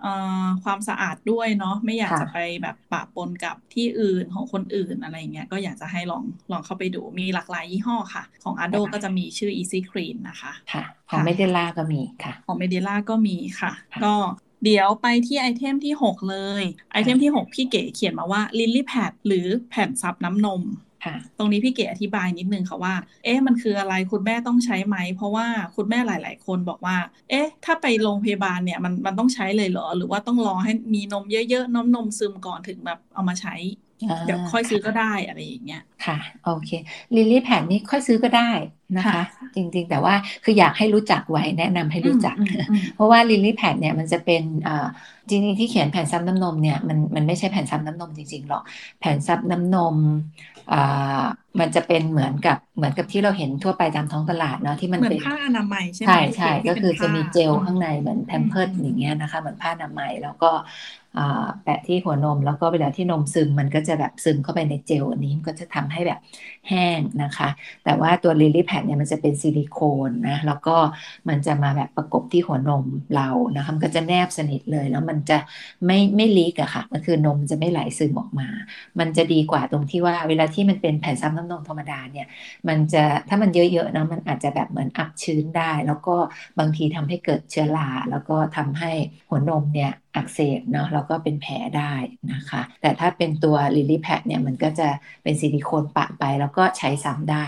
[0.03, 0.13] เอ่
[0.45, 14.15] อความสะอาดด้วยเนาะไม่อยากค่ะจะไปแบบปะปนกับที่อื่นของคนอื่นอะไรเงี้ยก็อยากจะให้ลองลองเข้าไปดูมีหลากหลายยี่ห้อค่ะ ของ Ado ก็จะมีชื่อ Easy Clean นะคะค่ะของเมเดล่าก็มีค่ะ ของเมเดล่าก็มีค่ะค่ะก็
[14.65, 16.63] เดี๋ยวไปที่ไอเทมที่ 6 เลย
[16.93, 20.63] ไอเทมที่ 6 พี่เก๋เขียนมาว่าลิลลี่แพดหรือแผ่นซับน้ำนม
[21.05, 26.97] ค่ะตรงนี้พี่เก๋อธิบายนิดนึงค่ะว่า เอ๊ะมันคืออะไรคุณแม่ต้องใช้ไหม เพราะว่าคุณแม่หลาย ๆ คนบอกว่า
[27.31, 33.55] เอ๊ะ ถ้าไปโรงพยาบาลเนี่ยมันมันต้องใช้เลยเหรอ หรือว่าต้องรอให้มีนมเยอะ ๆ น้ำนมซึมก่อนถึงแบบเอามาใช้
[34.03, 36.69] อ่าเดี๋ยวค่อยซื้อก็ได้อะไรอย่างเงี้ยค่ะโอเค
[37.15, 38.51] ลิลลี่แพดนี่ค่อยซื้อก็ได้
[38.99, 44.73] นะคะค่ะจริงๆ แต่ว่าคืออยากให้รู้จักไว้แนะนำให้รู้จักอืมอืมอืมเพราะว่าลิลลี่แพดเนี่ยมันจะเป็นอ่า
[45.29, 48.63] จริงๆที่เขียนแผ่นซับน้ำนมเนี่ยมันมันไม่ใช่แผ่นซับน้ำนมจริงๆหรอก
[48.99, 49.97] แผ่นซับน้ำนม
[50.60, 50.60] อ่า
[51.61, 60.47] มันจะเป็นเหมือนกับเหมือนกับที่เราเห็นทั่วไปตามท้องตลาดเนาะที่มันเหมือนเป็นผ้าอนามัยใช่ไหมใช่ใช่ที่ก็เป็นคือจะผ้ามีเจลอืมข้างในเหมือนแพมเพิร์สอืมอย่างเงี้ยนะคะเหมือนผ้าอนามัยแล้วก็
[61.17, 66.19] อ่าแปะที่หัวนม แล้วก็เวลาที่นมซึมมันก็จะแบบซึมเข้าไปในเจลอันนี้มันก็จะทำให้แบบ
[66.69, 67.49] แห้งนะคะ
[67.85, 70.77] แต่ว่าตัวลิลลี่แพดเนี่ยมันจะเป็นซิลิโคนนะแล้วก็
[71.29, 75.39] มันจะมาแบบประกบที่หัวนมเรานะคะมันก็จะแนบสนิทเลยแล้วมันจะ
[75.87, 78.49] ไม่ไม่ leak อะค่ะก็คือนมจะไม่ไหลซึมออกมา
[78.99, 82.27] มันจะดีกว่าตรงที่ว่าเวลาที่มันเป็นแผ่นซับน้ำนมธรรมดาเนี่ย
[82.69, 86.17] มันจะถ้ามันเยอะๆเนาะมันอาจจะแบบเหมือนอับชื้นได้ แล้วก็
[86.59, 88.91] บางทีทำให้เกิดเชื้อราแล้วก็ทำให้
[89.29, 91.93] หัวนมเนี่ยอักเสบเนาะแล้วก็เป็นแผลได้
[92.33, 94.89] นะคะ แต่ถ้าเป็นตัวลิลี่แพดเนี่ยมันก็จะ
[95.23, 97.45] เป็นซิลิโคนปะไป แล้วก็ใช้ซ้ำได้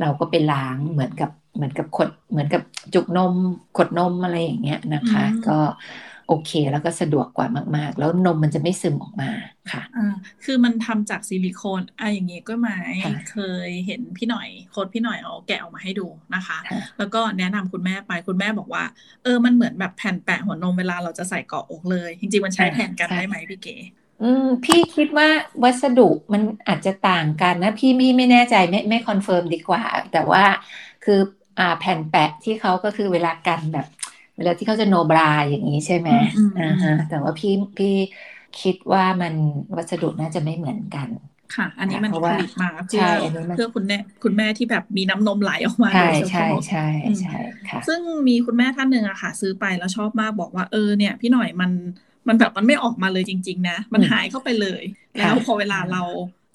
[0.00, 2.62] เราก็ไปล้างเหมือนกับเหมือนกับขดเหมือนกับ
[2.94, 3.34] จุกนม
[3.76, 5.58] ขดนมอะไรอย่างเงี้ยนะคะอืมก็
[6.28, 9.30] โอเค แล้วก็สะดวกกว่ามาก ๆ แล้วนมมันจะไม่ซึมออกมา
[9.72, 10.14] ค่ะอ่า
[10.44, 18.84] คือมันทำจากซิลิโคนอะอย่างงี้ก็หมายค่ะเคยเห็นพี่หน่อยโค้ชพี่หน่อยเอาแกะออกมาให้ดูนะคะค่ะแล้วก็แนะนำคุณแม่ไปคุณแม่บอกว่า
[19.22, 23.76] เออมันเหมือนแบบแผ่นแปะหัวนมเวลาเราจะใส่เกาะอกเลย จริงๆมันใช้แทนกันได้ไหมพี่เก๋
[24.22, 25.28] อืมพี่คิดว่า
[25.62, 30.44] วัสดุมันอาจจะต่างกันนะ พี่พี่ไม่แน่ใจไม่ไม่ confirm ดีกว่า แต่ว่า
[31.04, 31.20] คือ
[31.58, 33.86] อ่าแผ่นแปะที่เขาก็คือเวลากันแบบ
[34.36, 37.88] เวลาที่เขาจะ no bra อย่างนี้ใช่ไหมอืมอืมอ่าฮะแต่ว่าพี่พี่
[38.56, 39.34] คิดว่ามัน
[39.76, 41.10] วัสดุน่าจะไม่เหมือนกัน
[41.56, 47.30] ค่ะ อันนี้มันเพราะผว่าลิตมาเพื่ใช่ออันนี้มันเพื่อคุณแม่คุณแม่ที่แบบมีน้ำนมไหลออกมาใช่โดยเฉใช่พาะใช่อืมใช่
[47.66, 51.70] ค่ะ ซึ่งมีคุณแม่ท่านหนึ่งอะค่ะ ซื้อไปแล้วชอบมากบอกว่าเออเนี่ย พี่หน่อยมัน
[52.28, 54.82] มันแบบมันไม่ออกมาเลยจริง ๆ นะ มันอืมหายเข้าไปเลย
[55.20, 56.02] ค่ะแล้วพอเวลาเรา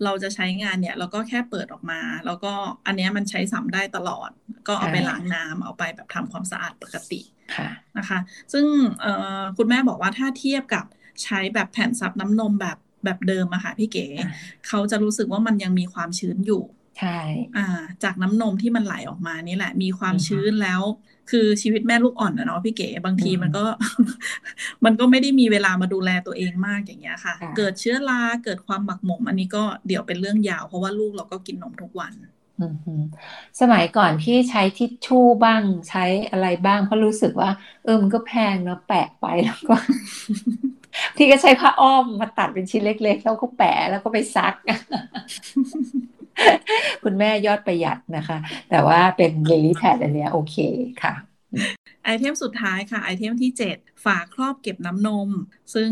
[0.04, 2.54] เราจะใช้งานเนี่ย เราก็แค่เปิดออกมา แล้วก็
[2.86, 4.30] อันเนี้ยมันใช้ซ้ำได้ตลอด
[4.68, 7.22] ก็เอาไปล้างน้ำเอาไปแบบทำความสะอาดปกติ
[7.56, 8.20] ค่ะนะคะ
[8.54, 8.66] ซึ่ง
[9.02, 10.86] เอ่อคุณแม่บอกว่าถ้าเทียบกับ
[11.24, 14.30] ใช้แบบแผ่นซับน้ำนมแบบแบบเดิมอะค่ะพี่เก๋อ่า
[14.68, 16.64] เขาจะรู้สึกว่ามันยังมีความชื้นอยู่
[17.00, 17.20] ใช่
[17.58, 17.66] อ่า
[18.04, 20.82] จากน้ำนมที่มันไหลออกมานี่แหละ มีความอือฮึชื้นแล้ว
[21.30, 23.66] คือชีวิตแม่ลูกอ่อนนะเนาะพี่เก๋บางทีอืมมันก็
[24.86, 32.14] มันก็ไม่ได้มีเวลามาดูแลตัวเองมากอย่างเงี้ยค่ะค่ะ เกิดเชื้อราเกิดความหมักหมม อันนี้ก็เดี๋ยวเป็นเรื่องยาว เพราะว่าลูกเราก็กินนมทุกวัน
[32.60, 32.94] อืมฮึ
[33.62, 37.50] สมัยก่อนพี่ใช้ทิชชู่บ้างใช้อะไรบ้างเพราะรู้สึกว่า
[37.84, 39.74] เออมันก็แพงเนาะแปะไปแล้วก็
[41.18, 44.56] พี่ก็ใช้ผ้าอ้อมมาตัดเป็นชิ้นเล็ก ๆ แล้วก็แปะแล้วก็ไปซัก
[47.04, 48.38] คุณแม่ยอดประหยัดนะคะ
[48.70, 50.56] แต่ว่าเป็นเ i ลี่แพดอันเนี้ยโอเค
[51.04, 51.14] ค่ะ
[52.04, 55.30] ไอเทมสุดท้ายค่ะ ไอเทมที่ 7 ฝาครอบเก็บน้ำนม
[55.74, 55.90] ซึ่ง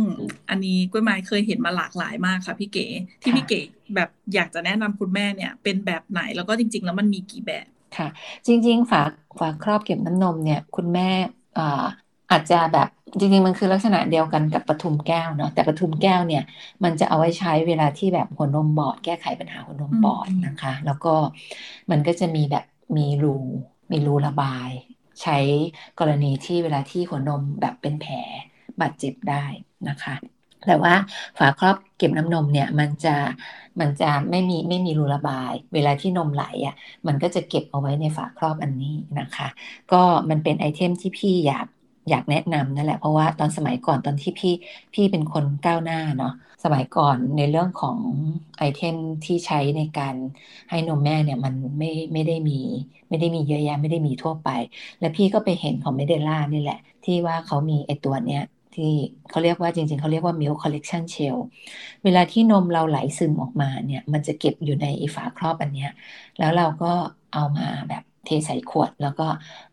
[0.50, 2.88] อันนี้กล้วยไม้เคยเห็นมาหลากหลายมากค่ะพี่เก๋
[3.22, 3.62] ที่ค่ะพี่เก๋
[3.96, 7.68] แบบอยากจะแนะนำคุณแม่เนี่ย เป็นแบบไหนแล้วก็จริง ๆ แล้วมันมีกี่แบบ
[7.98, 8.08] ค่ะ
[8.48, 9.02] จริง ๆ ฝา
[9.40, 11.10] ฝาครอบเก็บน้ำนมเนี่ย คุณแม่
[11.58, 11.86] อ่า
[12.32, 12.90] อาจจะแบบ
[13.20, 16.44] จริงๆ มันคือลักษณะเดียวกันกับปทุมแก้วเนาะแต่ปทุมแก้วเนี่ย
[16.84, 21.14] มันจะเอาไว้ใช้เวลาที่แบบหัวนมบอด แก้ไขปัญหาหัวนมบอดอืมนะคะ แล้วก็
[21.92, 22.64] มันก็จะมีแบบ
[22.98, 23.36] มีรู
[23.92, 24.70] มีรูระบาย
[25.22, 25.38] ใช้
[26.00, 28.14] กรณีที่เวลาที่หัวนมแบบเป็นแผล
[28.82, 29.46] บาดเจ็บได้
[29.90, 30.16] นะคะ
[30.68, 30.94] แต่ว่า
[31.38, 33.16] ฝาครอบเก็บน้ำนมเนี่ยมันจะ
[33.80, 36.76] มันจะไม่มีไม่มีรูระบาย เวลาที่นมไหลอะ
[37.08, 39.48] มันก็จะเก็บเอาไว้ในฝาครอบอันนี้นะคะ
[39.92, 41.68] ก็มันเป็นไอเทมที่พี่อยาก
[42.10, 44.54] อยากแนะนำนั่นแหละ เพราะว่าตอนสมัยก่อนตอนที่พี่
[44.94, 46.30] พี่เป็นคนก้าวหน้าเนาะ
[46.64, 48.00] สมัยก่อนในเรื่องของ
[48.58, 48.96] ไอเทม
[49.26, 50.16] ที่ใช้ในการ
[50.70, 52.54] ให้นมแม่เนี่ยมันไม่ไม่ได้มี
[53.10, 54.48] ไม่ได้มีเยอะแยะไม่ได้มีทั่วไป
[55.00, 58.40] แล้วพี่ก็ไปเห็นของเมเดล่านี่แหละ ที่ว่าเขามีไอตัวเนี้ย
[58.74, 58.84] ที่
[59.30, 61.38] เขาเรียกว่าจริง ๆ เขาเรียกว่า milk collection shell
[62.04, 65.90] เวลาที่นมเราไหลซึมออกมาเนี่ย มันจะเก็บอยู่ในอ้ฝาครอบอันเนี้ย
[66.38, 66.86] แล้วเราก็
[67.32, 69.28] เอามาแบบ เทใส่ขวด แล้วก็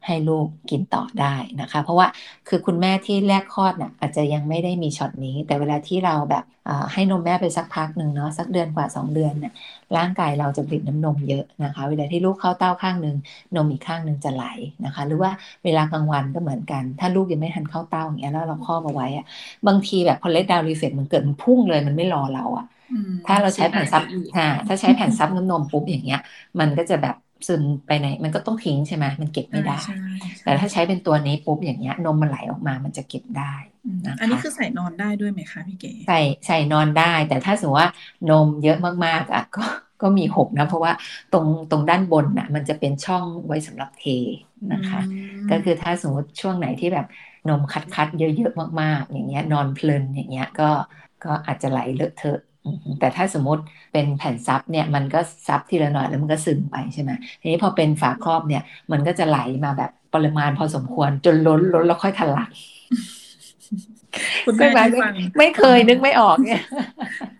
[0.06, 2.08] ให้ลูกกินต่อได้นะคะ เพราะว่า
[2.48, 9.52] คือคุณแม่ที่แรกคลอดน่ะอาจจะยังไม่ได้มีช็อตนี้ แต่เวลาที่เราแบบอ่าให้นมแม่ไปสักพักหนึ่งเนาะสักเดือนกว่า 2 เดือนเนี่ย
[9.96, 13.16] ร่างกายเราจะผลิตน้ำนมเยอะนะคะ เวลาที่ลูกเข้าเต้าข้างหนึ่ง
[13.56, 14.44] นมอีกข้างหนึ่งจะไหล
[14.84, 15.30] นะคะ หรือว่า
[15.64, 19.24] เวลากลางวันก็เหมือนกัน ถ้าลูกยังไม่ทันเข้าเต้าอย่างเงี้ยแล้วเราครอบเอาไว้อะ
[19.66, 26.18] บางทีแบบพอ let down reflex มันเกิดมันพุ่งเลยมันไม่รอเราอะอืมถ้าเราใช้แผ่นซับเสียหายไปอีกอ่าถ้าใช้แผ่นซับน้ำนมปุ๊บอย่างเงี้ย
[26.60, 27.14] มันก็จะแบบ
[27.46, 29.94] ซึมไปไหน มันก็ต้องทิ้งใช่ไหมมันเก็บไม่ได้ใช่
[30.38, 36.14] ใช่แต่ถ้าใช้เป็นตัวนี้ปุ๊บอย่างเงี้ย นมมันไหลออกมามันจะเก็บได้อืมนะคะอันนี้คือใส่นอนได้ด้วยไหมคะพี่เก๋ใส่
[36.46, 37.90] ใส่นอนได้ แต่ถ้าสมมติว่า
[38.28, 38.76] นมเยอะ
[39.06, 39.60] มากๆอะก็
[40.00, 40.92] ก็มีหกนะ เพราะว่า
[41.30, 44.02] ตรงตรงด้านบนน่ะ มันจะเป็นช่องไว้สำหรับเท
[44.72, 47.06] นะคะอืมก็คือถ้าสมมติช่วงไหนที่แบบ
[47.48, 50.64] นมคัดคัดๆเยอะๆมากๆ อย่างเงี้ยนอนเพลินอย่างเงี้ยก็
[51.22, 52.53] ก็อาจจะไหลเลอะเทอะอืม
[53.00, 53.62] แต่ถ้าสมมติ
[53.92, 57.10] เป็นแผ่นซับเนี่ยมันก็ซับทีละหน่อยแล้วมันก็ซึมไปใช่ไหม
[57.40, 58.62] ทีนี้พอเป็นฝาครอบเนี่ย
[58.92, 62.48] มันก็จะไหลมาแบบปริมาณพอสมควร จนล้นล้นแล้วค่อยทะลัก
[64.44, 66.62] คุณไม่แม่ไม่ที่ฟังไม่เคยนึกไม่ออกเนี่ย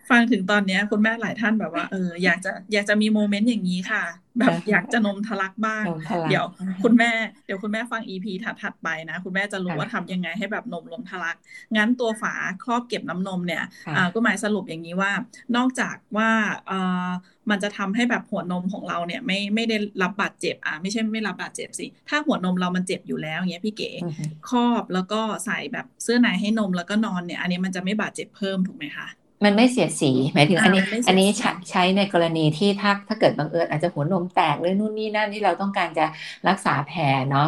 [0.09, 4.03] ฟังถึงตอนเนี้ยคุณแม่หลายท่านแบบว่าเอออยากจะอยากจะมีโมเมนต์อย่างนี้ค่ะ
[4.39, 6.45] แบบค่ะอยากจะนมทะลักบ้างนมทะลักเดี๋ยว
[6.83, 7.11] คุณแม่
[7.45, 8.25] เดี๋ยวคุณแม่ฟัง EP
[8.61, 11.37] ถัดๆไปนะ คุณแม่จะรู้ค่ะว่าทำยังไงให้แบบนมล้นทะลัก
[11.75, 12.33] งั้นตัวฝา
[12.63, 15.11] ครอบเก็บน้ำนมเนี่ยค่ะอ่าก็หมายสรุปอย่างนี้ว่า
[15.55, 16.29] นอกจากว่า
[16.67, 17.09] เอ่อ
[17.49, 29.07] มันจะทำให้แบบหัวนมของเราเนี่ยไม่ไม่ได้รับบาดเจ็บอะไม่ใช่ไม่รับบาดเจ็บสิ ถ้าหัวนมเรามันเจ็บอยู่แล้วอย่างเงี้ยพี่เก๋อือฮึครอบแล้วก็ใส่แบบเสื้อในให้นมแล้วก็นอนเนี่ย อันนี้มันจะไม่บาดเจ็บเพิ่มถูกไหมคะ
[29.43, 36.05] มันไม่เสียดสีหมายถึงอันนี้อ่ามันไม่เสียดสีอันนี้ใช้ใช้ในกรณีที่ถ้าถ้าเกิดบังเอิญอาจจะหัวนมแตกหรือนู่นนี่นั่นที่เราต้องการจะ
[36.47, 37.41] รักษาแผลเนาะ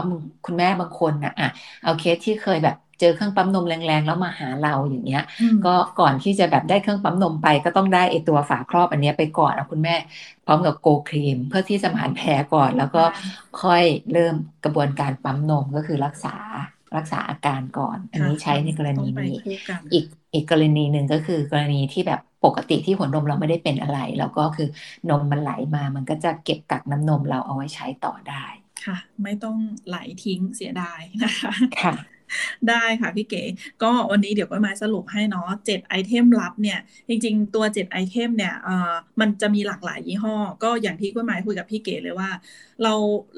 [0.45, 1.47] คุณแม่บางคนนะอะ
[1.83, 9.93] เอาเคสที่เคยแบบเจอเครื่องปั๊มนมแรงๆ แล้วมาหาเราอย่างเงี้ยอืมก็ก่อนที่จะแบบได้เครื่องปั๊มนมไปก็ต้องได้ไอตัวฝาครอบอันเนี้ยไปก่อนเอาคุณแม่
[10.43, 12.99] พร้อมกับโกครีม เพื่อที่จะมานแผลก่อนแล้วก็
[13.55, 16.29] ค่อยเริ่มกระบวนการปั๊มนมก็คือรักษา
[16.95, 24.65] รักษาอาการก่อน อันนี้ใช้ในกรณีต้องไปนี้คู่กันอีก อีกกรณีหนึ่งก็คือกรณีที่แบบปกติที่หัวนมเราไม่ได้เป็นอะไร แล้วก็คือ
[25.09, 28.45] นมมันไหลมา มันก็จะเก็บกักน้ำนมเราเอาไว้ใช้ต่อได้
[28.85, 29.57] ค่ะ ไม่ต้อง
[29.87, 32.17] ไหลทิ้งเสียดายนะคะค่ะ
[32.69, 33.43] ได้ค่ะพี่เก๋
[33.83, 36.77] ก็วันนี้เดี๋ยวก็มาสรุปให้เนาะเจ็ด item ลับเนี่ย
[37.09, 42.29] จริงๆ ตัวเจ็ด item เนี่ยเอ่อมันจะมีหลากหลายยี่ห้อ ก็อย่างที่กล้วยไม้คุยกับพี่เก๋เลยว่า
[42.83, 42.93] เรา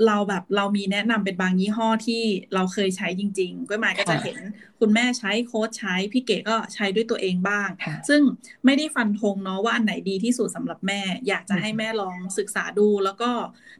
[0.07, 2.23] เราแบบเรามีแนะนำเป็นบางยี่ห้อที่
[2.53, 4.37] เราเคยใช้จริง ๆกล้วยไม้ก็จะค่ะเห็น
[4.79, 8.21] คุณแม่ใช้โค้ชใช้พี่เก๋ก็ใช้ด้วยตัวเองบ้างค่ะซึ่ง
[8.65, 13.31] ไม่ได้ฟันธงเนาะว่าอันไหนดีที่สุดสำหรับแม่ อยากจะให้แม่ลองศึกษาดู แล้วก็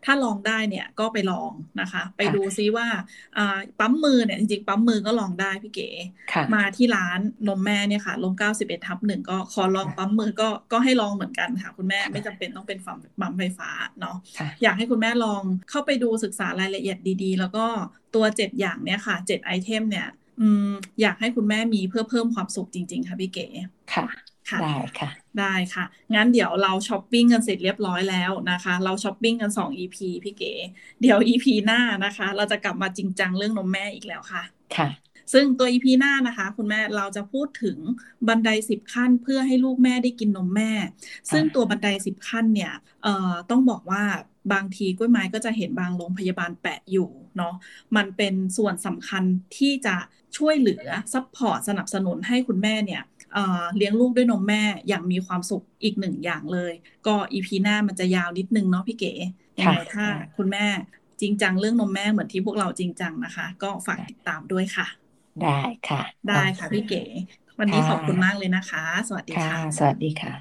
[0.06, 1.52] ถ้าลองได้เนี่ยก็ไปลอง
[1.82, 2.88] นะคะ ไปค่ะดูซิว่า
[3.38, 5.90] อ่าปั๊มมือเนี่ยจริงๆปั๊มมือก็ลองได้พี่เก๋
[6.34, 17.66] ค่ะมาที่ร้านนมแม่เนี่ยค่ะลม91ทับหนึ่งก็ขอลองปั๊มมือก็ก็ให้ลองเหมือนกันค่ะ คุณแม่ไม่จำเป็นต้องเป็นฝั่งปั๊มไฟฟ้าเนาะค่ะอยากให้คุณแม่ลองเข้าไปดูศึกษารายละเอียดดีๆ แล้วก็
[18.16, 20.08] ตัวเจ็ดอย่างเนี่ยค่ะเจ็ด item เนี่ย
[20.42, 20.72] อืม
[21.02, 23.48] อยากให้คุณแม่มีเพื่อเพิ่มความสุขจริง ๆ ค่ะพี่เก๋
[23.94, 24.08] ค่ะ
[24.50, 25.86] ค่ะได้ค่ะ ได้ค่ะ
[26.16, 30.54] งั้นเดี๋ยวเราช้อปปิ้งกันเสร็จเรียบร้อยแล้วนะคะ เราช้อปปิ้งกัน 2 EP พี่เก๋
[31.02, 34.44] เดี๋ยว EP หน้านะคะ เราจะกลับมาจริงจังเรื่องนมแม่อีกแล้วค่ะ
[34.76, 34.88] ค่ะ
[35.34, 37.78] ซึ่งตัว EP หน้านะคะ คุณแม่เราจะพูดถึง
[38.28, 40.72] บันได 10 ขั้นเพื่อให้ลูกแม่ได้กินนมแม่
[41.32, 42.74] ซึ่งตัวบันได 10 ขั้นเนี่ย
[43.04, 44.04] เอ่อต้องบอกว่า
[44.54, 47.54] บางทีกล้วยไม้ก็จะเห็นบางโรงพยาบาลแปะอยู่เนาะ
[47.96, 49.24] มันเป็นส่วนสำคัญ
[49.58, 49.96] ที่จะ
[50.38, 53.02] ช่วยเหลือ support สนับสนุนให้คุณแม่เนี่ย
[53.34, 56.74] เอ่อเลี้ยงลูกด้วยนมแม่อย่างมีความสุขอีกหนึ่งอย่างเลย
[57.08, 59.14] ก็ EP หน้ามันจะยาวนิดนึงเนาะพี่เก๋
[59.60, 60.06] ยังไงค่ะถ้า
[60.38, 60.66] คุณแม่
[61.22, 64.88] จริงจังเรื่องนมแม่เหมือนที่พวกเราจริงจังนะคะ ก็ฝากติดตามด้วยค่ะ
[65.44, 65.60] ได้
[65.90, 67.04] ค่ะ ได้ค่ะโอเคพี่เก๋
[67.60, 70.34] วันนี้ค่ะขอบคุณมากเลยนะคะ สวัสดีค่ะค่ะ สวัสดีค่ะ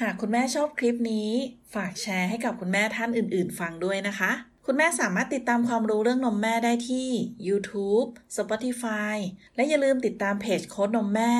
[0.00, 1.30] หากคุณแม่ชอบคลิปนี้
[1.74, 4.32] ฝากแชร์ให้กับคุณแม่ท่านอื่น ๆ ฟังด้วยนะคะ
[4.66, 7.08] คุณแม่สามารถติดตามความรู้เรื่องนมแม่ได้ที่
[7.48, 9.16] YouTube Spotify
[9.54, 11.34] และอย่าลืมติดตามเพจโค้ดนมแม่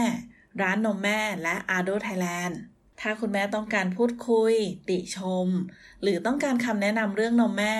[0.63, 2.55] ร้านนมแม่และ Ardo Thailand
[3.01, 4.55] ถ้าคุณแม่ต้องการพูดคุย
[4.89, 5.49] ติชม
[6.03, 7.77] หรือต้องการคำแนะนำเรื่องนมแม่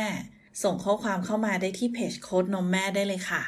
[0.63, 3.43] ส่งข้อความเข้ามาได้ที่เพจโค้ดนมแม่ได้เลยค่ะ